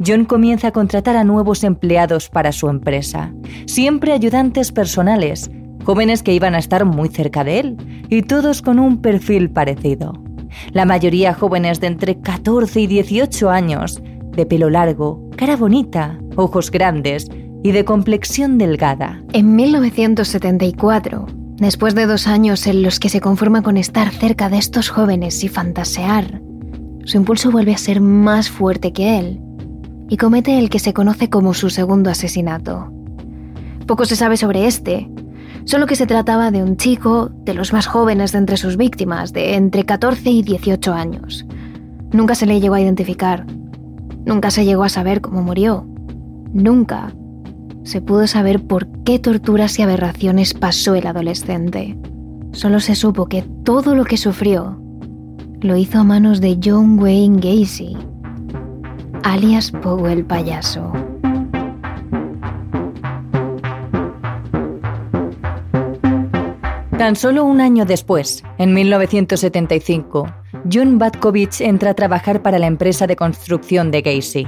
John 0.05 0.25
comienza 0.25 0.67
a 0.67 0.71
contratar 0.71 1.17
a 1.17 1.23
nuevos 1.23 1.63
empleados 1.63 2.29
para 2.29 2.51
su 2.51 2.69
empresa, 2.69 3.33
siempre 3.65 4.13
ayudantes 4.13 4.71
personales, 4.71 5.49
jóvenes 5.83 6.21
que 6.21 6.33
iban 6.33 6.53
a 6.53 6.59
estar 6.59 6.85
muy 6.85 7.09
cerca 7.09 7.43
de 7.43 7.59
él, 7.59 7.77
y 8.09 8.21
todos 8.21 8.61
con 8.61 8.77
un 8.77 9.01
perfil 9.01 9.49
parecido. 9.49 10.13
La 10.71 10.85
mayoría 10.85 11.33
jóvenes 11.33 11.79
de 11.79 11.87
entre 11.87 12.19
14 12.19 12.81
y 12.81 12.87
18 12.87 13.49
años, 13.49 14.01
de 14.35 14.45
pelo 14.45 14.69
largo, 14.69 15.29
cara 15.35 15.55
bonita, 15.55 16.19
ojos 16.35 16.71
grandes 16.71 17.27
y 17.63 17.71
de 17.71 17.85
complexión 17.85 18.57
delgada. 18.57 19.23
En 19.33 19.55
1974, 19.55 21.25
después 21.57 21.95
de 21.95 22.05
dos 22.05 22.27
años 22.27 22.67
en 22.67 22.83
los 22.83 22.99
que 22.99 23.09
se 23.09 23.21
conforma 23.21 23.61
con 23.61 23.77
estar 23.77 24.11
cerca 24.11 24.49
de 24.49 24.57
estos 24.57 24.89
jóvenes 24.89 25.43
y 25.43 25.47
fantasear, 25.47 26.41
su 27.05 27.17
impulso 27.17 27.51
vuelve 27.51 27.73
a 27.73 27.77
ser 27.77 28.01
más 28.01 28.49
fuerte 28.49 28.91
que 28.93 29.17
él 29.19 29.41
y 30.09 30.17
comete 30.17 30.59
el 30.59 30.69
que 30.69 30.79
se 30.79 30.93
conoce 30.93 31.29
como 31.29 31.53
su 31.53 31.69
segundo 31.69 32.09
asesinato. 32.09 32.91
Poco 33.87 34.05
se 34.05 34.15
sabe 34.15 34.37
sobre 34.37 34.67
este, 34.67 35.09
solo 35.65 35.87
que 35.87 35.95
se 35.95 36.07
trataba 36.07 36.51
de 36.51 36.63
un 36.63 36.77
chico 36.77 37.29
de 37.43 37.53
los 37.53 37.73
más 37.73 37.87
jóvenes 37.87 38.31
de 38.31 38.39
entre 38.39 38.57
sus 38.57 38.77
víctimas, 38.77 39.33
de 39.33 39.55
entre 39.55 39.85
14 39.85 40.29
y 40.29 40.43
18 40.43 40.93
años. 40.93 41.45
Nunca 42.11 42.35
se 42.35 42.45
le 42.45 42.59
llegó 42.59 42.75
a 42.75 42.81
identificar, 42.81 43.45
nunca 44.25 44.51
se 44.51 44.65
llegó 44.65 44.83
a 44.83 44.89
saber 44.89 45.21
cómo 45.21 45.41
murió, 45.41 45.85
nunca 46.53 47.13
se 47.83 48.01
pudo 48.01 48.25
saber 48.25 48.65
por 48.65 48.87
qué 49.03 49.19
torturas 49.19 49.77
y 49.77 49.83
aberraciones 49.83 50.53
pasó 50.53 50.95
el 50.95 51.05
adolescente. 51.05 51.97
Solo 52.51 52.79
se 52.79 52.95
supo 52.95 53.27
que 53.27 53.43
todo 53.63 53.93
lo 53.93 54.05
que 54.05 54.17
sufrió 54.17 54.81
lo 55.61 55.77
hizo 55.77 55.99
a 55.99 56.03
manos 56.03 56.41
de 56.41 56.59
John 56.63 56.99
Wayne 56.99 57.37
Gacy, 57.37 57.95
alias 59.23 59.71
Pogo 59.71 60.07
el 60.07 60.25
payaso. 60.25 60.91
Tan 66.97 67.15
solo 67.15 67.43
un 67.43 67.61
año 67.61 67.85
después, 67.85 68.43
en 68.57 68.73
1975, 68.73 70.27
John 70.71 70.97
Batkovich 70.97 71.61
entra 71.61 71.91
a 71.91 71.93
trabajar 71.93 72.41
para 72.41 72.57
la 72.57 72.65
empresa 72.65 73.05
de 73.05 73.15
construcción 73.15 73.91
de 73.91 74.01
Gacy. 74.01 74.47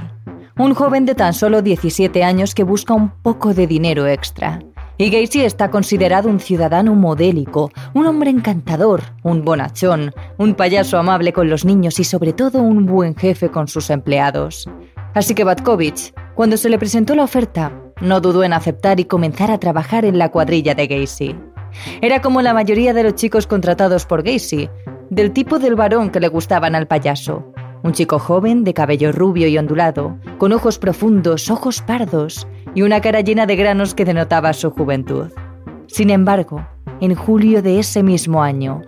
Un 0.58 0.74
joven 0.74 1.06
de 1.06 1.14
tan 1.14 1.32
solo 1.32 1.62
17 1.62 2.24
años 2.24 2.56
que 2.56 2.64
busca 2.64 2.92
un 2.92 3.10
poco 3.22 3.54
de 3.54 3.68
dinero 3.68 4.08
extra. 4.08 4.58
Y 4.96 5.10
Gacy 5.10 5.42
está 5.42 5.70
considerado 5.70 6.28
un 6.28 6.40
ciudadano 6.40 6.96
modélico, 6.96 7.70
un 7.94 8.06
hombre 8.06 8.30
encantador, 8.30 9.02
un 9.22 9.44
bonachón, 9.44 10.12
un 10.38 10.54
payaso 10.54 10.98
amable 10.98 11.32
con 11.32 11.48
los 11.48 11.64
niños 11.64 12.00
y 12.00 12.04
sobre 12.04 12.32
todo 12.32 12.62
un 12.62 12.84
buen 12.86 13.14
jefe 13.14 13.50
con 13.50 13.68
sus 13.68 13.88
empleados. 13.88 14.68
Así 15.14 15.36
que 15.36 15.44
Batkovich, 15.44 16.12
cuando 16.34 16.56
se 16.56 16.68
le 16.68 16.80
presentó 16.80 17.14
la 17.14 17.22
oferta, 17.22 17.70
no 18.00 18.20
dudó 18.20 18.42
en 18.42 18.54
aceptar 18.54 18.98
y 18.98 19.04
comenzar 19.04 19.52
a 19.52 19.58
trabajar 19.58 20.04
en 20.04 20.18
la 20.18 20.30
cuadrilla 20.30 20.74
de 20.74 20.88
Gacy. 20.88 21.36
Era 22.00 22.20
como 22.20 22.42
la 22.42 22.54
mayoría 22.54 22.92
de 22.92 23.04
los 23.04 23.14
chicos 23.14 23.46
contratados 23.46 24.04
por 24.04 24.24
Gacy, 24.24 24.68
del 25.10 25.32
tipo 25.32 25.58
del 25.58 25.74
varón 25.74 26.10
que 26.10 26.20
le 26.20 26.28
gustaban 26.28 26.74
al 26.74 26.86
payaso. 26.86 27.52
Un 27.82 27.92
chico 27.92 28.18
joven, 28.18 28.64
de 28.64 28.74
cabello 28.74 29.12
rubio 29.12 29.46
y 29.46 29.56
ondulado, 29.56 30.18
con 30.38 30.52
ojos 30.52 30.78
profundos, 30.78 31.50
ojos 31.50 31.80
pardos 31.80 32.46
y 32.74 32.82
una 32.82 33.00
cara 33.00 33.20
llena 33.20 33.46
de 33.46 33.56
granos 33.56 33.94
que 33.94 34.04
denotaba 34.04 34.52
su 34.52 34.70
juventud. 34.70 35.30
Sin 35.86 36.10
embargo, 36.10 36.66
en 37.00 37.14
julio 37.14 37.62
de 37.62 37.78
ese 37.78 38.02
mismo 38.02 38.42
año, 38.42 38.82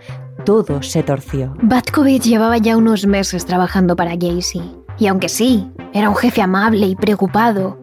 todo 0.44 0.82
se 0.82 1.02
torció. 1.02 1.54
Batkovich 1.62 2.24
llevaba 2.24 2.58
ya 2.58 2.76
unos 2.76 3.06
meses 3.06 3.46
trabajando 3.46 3.96
para 3.96 4.16
Gacy, 4.16 4.62
y 4.98 5.06
aunque 5.06 5.28
sí, 5.28 5.70
era 5.92 6.08
un 6.08 6.16
jefe 6.16 6.42
amable 6.42 6.86
y 6.86 6.96
preocupado, 6.96 7.78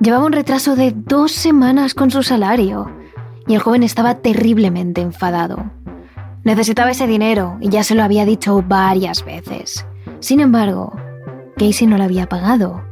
llevaba 0.00 0.26
un 0.26 0.32
retraso 0.32 0.76
de 0.76 0.92
dos 0.92 1.32
semanas 1.32 1.94
con 1.94 2.10
su 2.10 2.22
salario, 2.22 2.90
y 3.46 3.54
el 3.54 3.60
joven 3.60 3.82
estaba 3.82 4.16
terriblemente 4.16 5.00
enfadado. 5.00 5.70
Necesitaba 6.44 6.90
ese 6.90 7.06
dinero 7.06 7.58
y 7.60 7.68
ya 7.68 7.84
se 7.84 7.94
lo 7.94 8.02
había 8.02 8.24
dicho 8.24 8.62
varias 8.66 9.24
veces. 9.24 9.86
Sin 10.20 10.40
embargo, 10.40 10.92
Casey 11.56 11.86
no 11.86 11.98
lo 11.98 12.04
había 12.04 12.28
pagado 12.28 12.82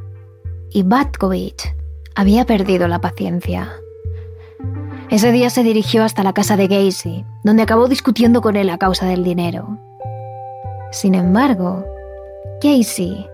y 0.70 0.82
Batkovich 0.82 1.74
había 2.14 2.44
perdido 2.44 2.88
la 2.88 3.00
paciencia. 3.00 3.72
Ese 5.08 5.30
día 5.30 5.50
se 5.50 5.62
dirigió 5.62 6.02
hasta 6.02 6.24
la 6.24 6.32
casa 6.32 6.56
de 6.56 6.66
Gacy, 6.66 7.24
donde 7.44 7.62
acabó 7.62 7.86
discutiendo 7.88 8.40
con 8.42 8.56
él 8.56 8.68
a 8.70 8.78
causa 8.78 9.06
del 9.06 9.22
dinero. 9.22 9.78
Sin 10.90 11.14
embargo, 11.14 11.84
Casey, 12.60 13.26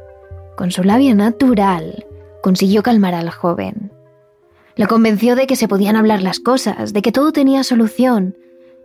con 0.57 0.71
su 0.71 0.85
labia 0.85 1.15
natural, 1.15 2.05
consiguió 2.43 2.83
calmar 2.83 3.15
al 3.15 3.31
joven. 3.31 3.91
Le 4.77 4.87
convenció 4.87 5.35
de 5.37 5.47
que 5.47 5.57
se 5.57 5.69
podían 5.69 5.97
hablar 5.97 6.23
las 6.23 6.41
cosas, 6.41 6.93
de 6.93 7.03
que 7.03 7.13
todo 7.13 7.33
tenía 7.33 7.65
solución 7.65 8.37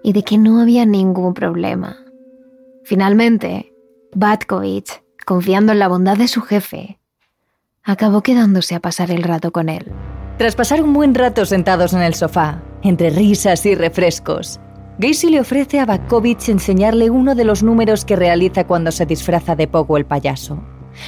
y 0.04 0.14
de 0.14 0.24
que 0.24 0.38
no 0.38 0.62
había 0.62 0.86
ningún 0.86 1.34
problema. 1.34 1.98
Finalmente, 2.84 3.74
Batkovich, 4.16 5.04
confiando 5.26 5.74
en 5.74 5.80
la 5.80 5.88
bondad 5.88 6.18
de 6.18 6.28
su 6.28 6.42
jefe, 6.42 7.00
acabó 7.84 8.22
quedándose 8.22 8.76
a 8.76 8.80
pasar 8.80 9.12
el 9.12 9.24
rato 9.24 9.52
con 9.52 9.70
él. 9.70 9.92
Tras 10.38 10.56
pasar 10.56 10.82
un 10.82 10.94
buen 10.94 11.16
rato 11.16 11.46
sentados 11.46 11.94
en 11.94 12.02
el 12.02 12.14
sofá, 12.14 12.62
entre 12.84 13.10
risas 13.10 13.66
y 13.66 13.76
refrescos, 13.76 14.60
Gacy 15.00 15.30
le 15.30 15.40
ofrece 15.40 15.80
a 15.80 15.86
Batkovich 15.86 16.50
enseñarle 16.50 17.10
uno 17.10 17.36
de 17.36 17.44
los 17.44 17.62
números 17.62 18.04
que 18.04 18.16
realiza 18.16 18.66
cuando 18.66 18.92
se 18.92 19.06
disfraza 19.06 19.56
de 19.56 19.68
Pogo 19.68 19.98
el 19.98 20.06
payaso. 20.06 20.60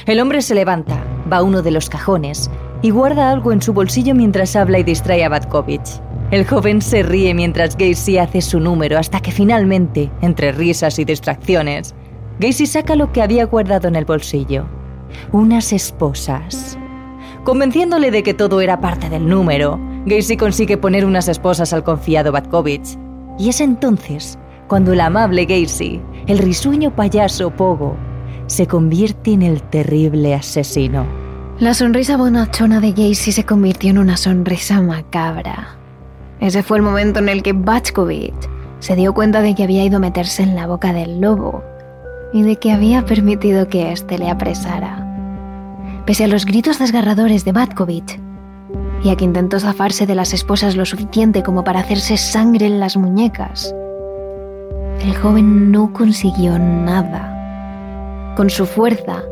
El 0.06 0.20
hombre 0.20 0.42
se 0.42 0.54
levanta, 0.54 1.04
va 1.32 1.38
a 1.38 1.44
uno 1.44 1.62
de 1.62 1.72
los 1.72 1.90
cajones 1.90 2.52
y 2.82 2.92
guarda 2.92 3.32
algo 3.32 3.52
en 3.52 3.62
su 3.62 3.74
bolsillo 3.74 4.14
mientras 4.14 4.56
habla 4.56 4.80
y 4.80 4.84
distrae 4.84 5.24
a 5.24 5.30
Batkovich. 5.30 6.02
El 6.32 6.46
joven 6.46 6.84
se 6.84 7.02
ríe 7.02 7.34
mientras 7.34 7.76
Gacy 7.76 8.20
hace 8.20 8.42
su 8.42 8.60
número 8.60 9.00
hasta 9.00 9.20
que 9.20 9.32
finalmente, 9.32 10.12
entre 10.22 10.52
risas 10.52 11.00
y 11.00 11.06
distracciones, 11.06 11.96
Gacy 12.40 12.68
saca 12.68 12.96
lo 12.96 13.12
que 13.12 13.24
había 13.24 13.46
guardado 13.46 13.88
en 13.88 13.96
el 13.96 14.06
bolsillo. 14.06 14.66
Unas 15.32 15.74
esposas. 15.74 16.78
Convenciéndole 17.44 18.12
de 18.12 18.22
que 18.22 18.36
todo 18.36 18.62
era 18.62 18.80
parte 18.80 19.10
del 19.10 19.28
número, 19.28 19.80
Gacy 20.06 20.38
consigue 20.38 20.78
poner 20.78 21.04
unas 21.04 21.28
esposas 21.28 21.74
al 21.74 21.84
confiado 21.84 22.32
Batkovich. 22.32 22.96
Y 23.40 23.50
es 23.50 23.60
entonces 23.60 24.38
cuando 24.68 24.94
el 24.94 25.02
amable 25.02 25.46
Gacy, 25.46 26.00
el 26.28 26.38
risueño 26.38 26.96
payaso 26.96 27.50
Pogo, 27.50 27.98
se 28.46 28.68
convierte 28.68 29.32
en 29.32 29.42
el 29.42 29.64
terrible 29.64 30.36
asesino. 30.36 31.08
La 31.58 31.74
sonrisa 31.74 32.18
bonachona 32.18 32.80
de 32.80 32.92
Gacy 32.92 33.32
se 33.32 33.46
convirtió 33.46 33.90
en 33.90 33.98
una 33.98 34.16
sonrisa 34.16 34.80
macabra. 34.80 35.79
Ese 36.40 36.64
fue 36.64 36.78
el 36.78 36.84
momento 36.84 37.20
en 37.20 37.30
el 37.30 37.44
que 37.44 37.54
Batkovich 37.54 38.50
se 38.80 38.96
dio 38.96 39.14
cuenta 39.14 39.42
de 39.42 39.56
que 39.56 39.64
había 39.64 39.84
ido 39.84 39.98
a 39.98 40.00
meterse 40.00 40.42
en 40.42 40.56
la 40.56 40.68
boca 40.68 40.94
del 40.94 41.20
lobo 41.20 41.64
y 42.32 42.44
de 42.44 42.56
que 42.56 42.72
había 42.72 43.06
permitido 43.06 43.68
que 43.68 43.92
éste 43.92 44.18
le 44.18 44.30
apresara. 44.30 45.06
Pese 46.06 46.24
a 46.24 46.28
los 46.28 46.46
gritos 46.46 46.80
desgarradores 46.80 47.44
de 47.44 47.52
Batkovich, 47.52 48.20
y 49.04 49.10
a 49.10 49.16
que 49.16 49.26
intentó 49.26 49.60
zafarse 49.60 50.06
de 50.06 50.16
las 50.16 50.34
esposas 50.34 50.76
lo 50.76 50.86
suficiente 50.86 51.44
como 51.44 51.64
para 51.64 51.80
hacerse 51.80 52.18
sangre 52.18 52.66
en 52.66 52.80
las 52.80 52.98
muñecas, 52.98 53.74
el 55.02 55.16
joven 55.16 55.72
no 55.72 55.94
consiguió 55.94 56.60
nada. 56.60 58.34
Con 58.36 58.50
su 58.50 58.66
fuerza, 58.66 59.24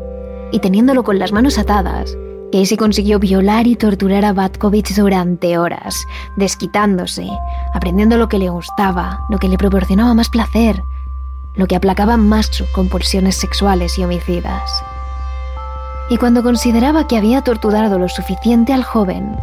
y 0.52 0.60
teniéndolo 0.60 1.04
con 1.04 1.20
las 1.20 1.32
manos 1.32 1.58
atadas, 1.58 2.18
Casey 2.52 2.78
consiguió 2.78 3.20
violar 3.20 3.68
y 3.68 3.76
torturar 3.76 4.24
a 4.24 4.32
Batkovich 4.32 4.96
durante 4.96 5.58
horas, 5.58 5.96
desquitándose, 6.38 7.28
aprendiendo 7.74 8.18
lo 8.18 8.30
que 8.30 8.40
le 8.40 8.50
gustaba, 8.50 9.20
lo 9.30 9.38
que 9.38 9.50
le 9.50 9.58
proporcionaba 9.58 10.14
más 10.14 10.30
placer, 10.30 10.82
lo 11.56 11.68
que 11.68 11.76
aplacaba 11.76 12.16
más 12.16 12.48
sus 12.48 12.68
compulsiones 12.70 13.36
sexuales 13.36 13.98
y 13.98 14.04
homicidas. 14.04 14.72
Y 16.10 16.18
cuando 16.18 16.42
consideraba 16.42 17.06
que 17.08 17.18
había 17.18 17.42
torturado 17.42 18.00
lo 18.00 18.08
suficiente 18.08 18.72
al 18.72 18.84
joven, 18.84 19.36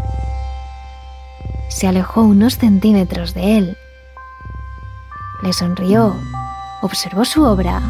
se 1.68 1.86
alejó 1.86 2.22
unos 2.22 2.56
centímetros 2.56 3.34
de 3.34 3.58
él. 3.58 3.76
Le 5.42 5.52
sonrió, 5.52 6.16
observó 6.80 7.26
su 7.26 7.44
obra 7.44 7.82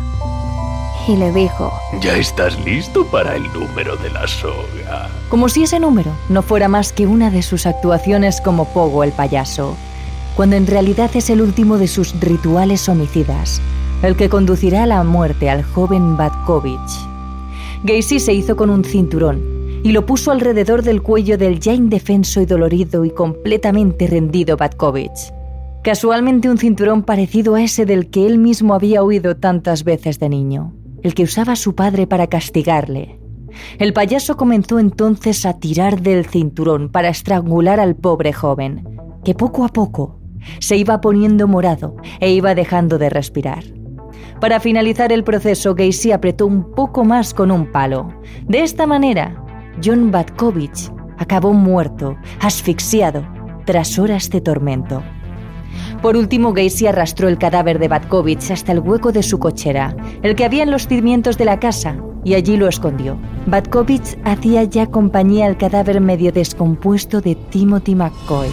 y 1.07 1.17
le 1.17 1.33
dijo, 1.33 1.73
Ya 2.01 2.17
estás 2.17 2.59
listo 2.65 3.07
para 3.07 3.37
el 3.37 3.43
número 3.53 3.97
de 3.97 4.11
la 4.11 4.27
soga. 4.27 5.11
Como 5.29 5.49
si 5.49 5.65
ese 5.65 5.81
número 5.81 6.11
no 6.29 6.43
fuera 6.43 6.69
más 6.69 6.93
que 6.93 7.07
una 7.07 7.31
de 7.31 7.43
sus 7.43 7.67
actuaciones 7.67 8.41
como 8.41 8.67
Pogo 8.67 9.05
el 9.05 9.13
payaso, 9.13 9.77
cuando 10.37 10.57
en 10.57 10.67
realidad 10.67 11.11
es 11.15 11.31
el 11.31 11.41
último 11.41 11.79
de 11.79 11.89
sus 11.89 12.19
rituales 12.21 12.89
homicidas, 12.89 13.61
el 14.03 14.17
que 14.17 14.29
conducirá 14.29 14.85
a 14.85 14.87
la 14.87 15.03
muerte 15.05 15.51
al 15.51 15.63
joven 15.63 16.17
Batkovich. 16.17 16.79
Gacy 17.85 18.19
se 18.19 18.33
hizo 18.33 18.57
con 18.57 18.71
un 18.71 18.85
cinturón 18.85 19.43
y 19.83 19.93
lo 19.93 20.07
puso 20.07 20.31
alrededor 20.31 20.83
del 20.83 21.03
cuello 21.03 21.37
del 21.37 21.61
ya 21.61 21.75
indefenso 21.75 22.41
y 22.41 22.47
dolorido 22.47 23.05
y 23.05 23.11
completamente 23.11 24.07
rendido 24.07 24.57
Batkovich. 24.57 25.33
Casualmente 25.83 26.49
un 26.49 26.57
cinturón 26.57 27.03
parecido 27.03 27.57
a 27.57 27.63
ese 27.63 27.85
del 27.85 28.09
que 28.09 28.27
él 28.27 28.39
mismo 28.39 28.73
había 28.73 29.03
huido 29.03 29.37
tantas 29.37 29.85
veces 29.85 30.19
de 30.19 30.31
niño, 30.31 30.73
el 31.05 31.15
que 31.15 31.23
usaba 31.23 31.55
su 31.55 31.77
padre 31.77 32.09
para 32.09 32.27
castigarle. 32.27 33.21
El 33.79 33.93
payaso 33.93 34.37
comenzó 34.37 34.81
entonces 34.81 35.47
a 35.47 35.61
tirar 35.61 36.01
del 36.01 36.27
cinturón 36.27 36.91
para 36.91 37.11
estrangular 37.11 37.79
al 37.79 37.95
pobre 37.95 38.33
joven, 38.33 38.99
que 39.23 39.35
poco 39.35 39.65
a 39.65 39.69
poco 39.69 40.19
se 40.59 40.77
iba 40.77 41.01
poniendo 41.01 41.47
morado 41.47 41.97
e 42.21 42.33
iba 42.33 42.55
dejando 42.55 42.99
de 42.99 43.11
respirar. 43.11 43.65
Para 44.41 44.61
finalizar 44.61 45.13
el 45.13 45.25
proceso, 45.25 45.75
Gacy 45.75 46.11
apretó 46.13 46.47
un 46.47 46.73
poco 46.73 47.05
más 47.05 47.33
con 47.33 47.51
un 47.51 47.71
palo. 47.71 48.09
De 48.49 48.63
esta 48.63 48.87
manera, 48.87 49.43
John 49.83 50.11
Batkovich 50.11 50.91
acabó 51.19 51.53
muerto, 51.53 52.17
asfixiado, 52.41 53.27
tras 53.67 53.99
horas 53.99 54.31
de 54.31 54.41
tormento. 54.41 55.03
Por 56.05 56.19
último, 56.19 56.53
Gacy 56.53 56.87
arrastró 56.87 57.29
el 57.29 57.39
cadáver 57.39 57.79
de 57.79 57.89
Batkovich 57.89 58.51
hasta 58.51 58.73
el 58.73 58.81
hueco 58.81 59.11
de 59.11 59.23
su 59.23 59.39
cochera, 59.39 59.97
el 60.23 60.37
que 60.37 60.45
había 60.45 60.63
en 60.63 60.71
los 60.71 60.87
cimientos 60.87 61.39
de 61.39 61.47
la 61.47 61.59
casa, 61.59 61.97
y 62.25 62.35
allí 62.35 62.59
lo 62.59 62.69
escondió. 62.69 63.19
Batkovich 63.47 64.19
hacía 64.23 64.65
ya 64.65 64.87
compañía 64.89 65.47
al 65.47 65.57
cadáver 65.57 66.03
medio 66.03 66.31
descompuesto 66.31 67.23
de 67.23 67.37
Timothy 67.37 67.95
McCoy. 67.95 68.49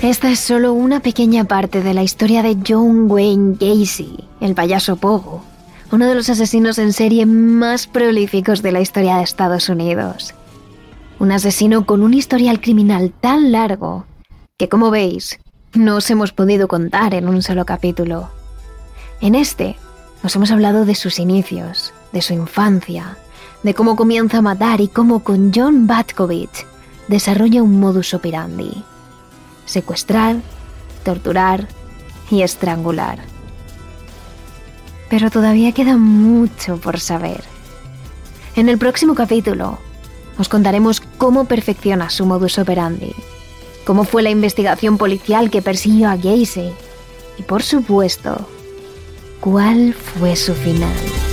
Esta 0.00 0.30
es 0.30 0.38
solo 0.38 0.74
una 0.74 1.00
pequeña 1.00 1.42
parte 1.42 1.82
de 1.82 1.92
la 1.92 2.04
historia 2.04 2.44
de 2.44 2.56
John 2.64 3.10
Wayne 3.10 3.56
Gacy, 3.58 4.28
el 4.40 4.54
payaso 4.54 4.94
Pogo, 4.94 5.42
uno 5.90 6.06
de 6.06 6.14
los 6.14 6.28
asesinos 6.28 6.78
en 6.78 6.92
serie 6.92 7.26
más 7.26 7.86
prolíficos 7.86 8.62
de 8.62 8.72
la 8.72 8.80
historia 8.80 9.16
de 9.16 9.22
Estados 9.22 9.68
Unidos. 9.68 10.34
Un 11.18 11.32
asesino 11.32 11.86
con 11.86 12.02
un 12.02 12.14
historial 12.14 12.60
criminal 12.60 13.12
tan 13.20 13.52
largo 13.52 14.06
que, 14.56 14.68
como 14.68 14.90
veis, 14.90 15.38
no 15.74 15.96
os 15.96 16.10
hemos 16.10 16.32
podido 16.32 16.68
contar 16.68 17.14
en 17.14 17.28
un 17.28 17.42
solo 17.42 17.64
capítulo. 17.64 18.30
En 19.20 19.34
este, 19.34 19.76
os 20.22 20.34
hemos 20.36 20.50
hablado 20.50 20.84
de 20.84 20.94
sus 20.94 21.18
inicios, 21.18 21.92
de 22.12 22.22
su 22.22 22.34
infancia, 22.34 23.16
de 23.62 23.74
cómo 23.74 23.96
comienza 23.96 24.38
a 24.38 24.42
matar 24.42 24.80
y 24.80 24.88
cómo 24.88 25.24
con 25.24 25.52
John 25.54 25.86
Batkovich 25.86 26.66
desarrolla 27.08 27.62
un 27.62 27.80
modus 27.80 28.14
operandi 28.14 28.84
secuestrar, 29.68 30.36
torturar 31.04 31.68
y 32.30 32.42
estrangular. 32.42 33.20
Pero 35.08 35.30
todavía 35.30 35.72
queda 35.72 35.96
mucho 35.96 36.78
por 36.78 37.00
saber. 37.00 37.42
En 38.56 38.68
el 38.68 38.78
próximo 38.78 39.14
capítulo 39.14 39.78
os 40.38 40.48
contaremos 40.48 41.00
cómo 41.00 41.46
perfecciona 41.46 42.10
su 42.10 42.24
modus 42.26 42.58
operandi, 42.58 43.12
cómo 43.84 44.04
fue 44.04 44.22
la 44.22 44.30
investigación 44.30 44.98
policial 44.98 45.50
que 45.50 45.62
persiguió 45.62 46.08
a 46.08 46.16
Gacy 46.16 46.70
y, 47.38 47.42
por 47.42 47.62
supuesto, 47.62 48.48
cuál 49.40 49.94
fue 49.94 50.36
su 50.36 50.54
final. 50.54 51.27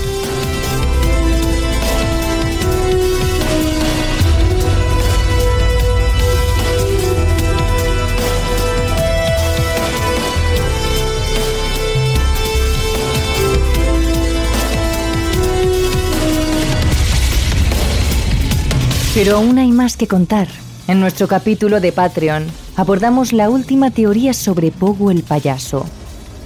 Pero 19.15 19.38
aún 19.38 19.58
hay 19.60 19.71
más 19.71 19.95
que 19.95 20.08
contar. 20.08 20.49
En 20.89 20.99
nuestro 20.99 21.30
capítulo 21.30 21.80
de 21.80 21.93
Patreon 21.93 22.47
abordamos 22.75 23.32
la 23.32 23.49
última 23.49 23.89
teoría 23.89 24.34
sobre 24.34 24.71
Pogo 24.71 25.10
el 25.10 25.23
payaso, 25.23 25.86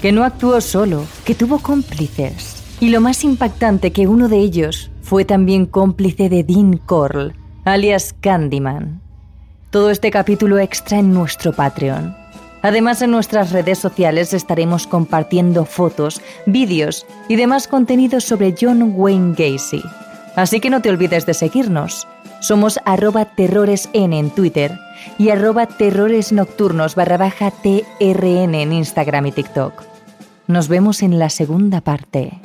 que 0.03 0.11
no 0.11 0.23
actuó 0.23 0.61
solo, 0.61 1.03
que 1.25 1.33
tuvo 1.33 1.57
cómplices. 1.57 2.57
Y 2.79 2.89
lo 2.89 3.01
más 3.01 3.23
impactante 3.23 3.91
que 3.91 4.05
uno 4.07 4.29
de 4.29 4.37
ellos 4.37 4.91
fue 5.01 5.25
también 5.25 5.65
cómplice 5.65 6.29
de 6.29 6.43
Dean 6.43 6.77
Corll, 6.77 7.33
alias 7.65 8.13
Candyman. 8.21 9.01
Todo 9.71 9.89
este 9.89 10.11
capítulo 10.11 10.59
extra 10.59 10.99
en 10.99 11.11
nuestro 11.11 11.53
Patreon. 11.53 12.15
Además, 12.61 13.01
en 13.01 13.09
nuestras 13.09 13.51
redes 13.51 13.79
sociales 13.79 14.31
estaremos 14.31 14.85
compartiendo 14.85 15.65
fotos, 15.65 16.21
vídeos 16.45 17.07
y 17.29 17.35
demás 17.35 17.67
contenidos 17.67 18.25
sobre 18.25 18.53
John 18.59 18.93
Wayne 18.95 19.33
Gacy. 19.35 19.81
Así 20.35 20.59
que 20.59 20.69
no 20.69 20.81
te 20.81 20.89
olvides 20.89 21.25
de 21.25 21.33
seguirnos. 21.33 22.07
Somos 22.39 22.79
arroba 22.85 23.25
terroresn 23.25 24.13
en 24.13 24.29
Twitter 24.29 24.79
y 25.17 25.29
arroba 25.29 25.65
terroresnocturnos 25.65 26.95
barra 26.95 27.17
baja 27.17 27.51
TRN 27.51 28.55
en 28.55 28.73
Instagram 28.73 29.27
y 29.27 29.31
TikTok. 29.31 29.83
Nos 30.47 30.67
vemos 30.67 31.03
en 31.03 31.19
la 31.19 31.29
segunda 31.29 31.81
parte. 31.81 32.39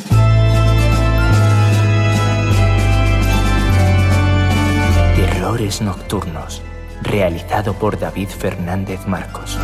Terrores 5.16 5.80
Nocturnos, 5.80 6.60
realizado 7.02 7.74
por 7.74 7.98
David 7.98 8.28
Fernández 8.28 9.06
Marcos. 9.06 9.58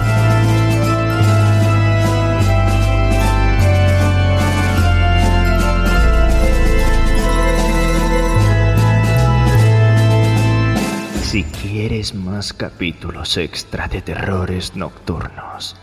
Si 11.31 11.45
quieres 11.45 12.13
más 12.13 12.53
capítulos 12.53 13.37
extra 13.37 13.87
de 13.87 14.03
terrores 14.03 14.75
nocturnos, 14.75 15.77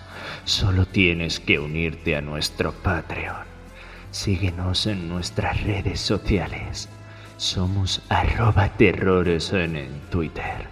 solo 0.43 0.85
tienes 0.85 1.39
que 1.39 1.57
unirte 1.57 2.17
a 2.17 2.21
nuestro 2.21 2.73
Patreon. 2.73 3.45
Síguenos 4.11 4.87
en 4.87 5.07
nuestras 5.07 5.63
redes 5.63 6.01
sociales. 6.01 6.89
Somos 7.37 8.01
arroba 8.09 8.67
terrores 8.75 9.53
en 9.53 10.01
Twitter 10.09 10.67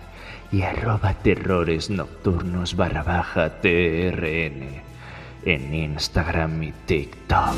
y 0.52 0.64
arroba 0.64 1.14
terrores 1.14 1.90
nocturnos 1.90 2.76
barra 2.76 3.04
baja 3.04 3.62
TRN 3.62 4.82
en 5.46 5.74
Instagram 5.74 6.64
y 6.64 6.74
TikTok. 6.86 7.56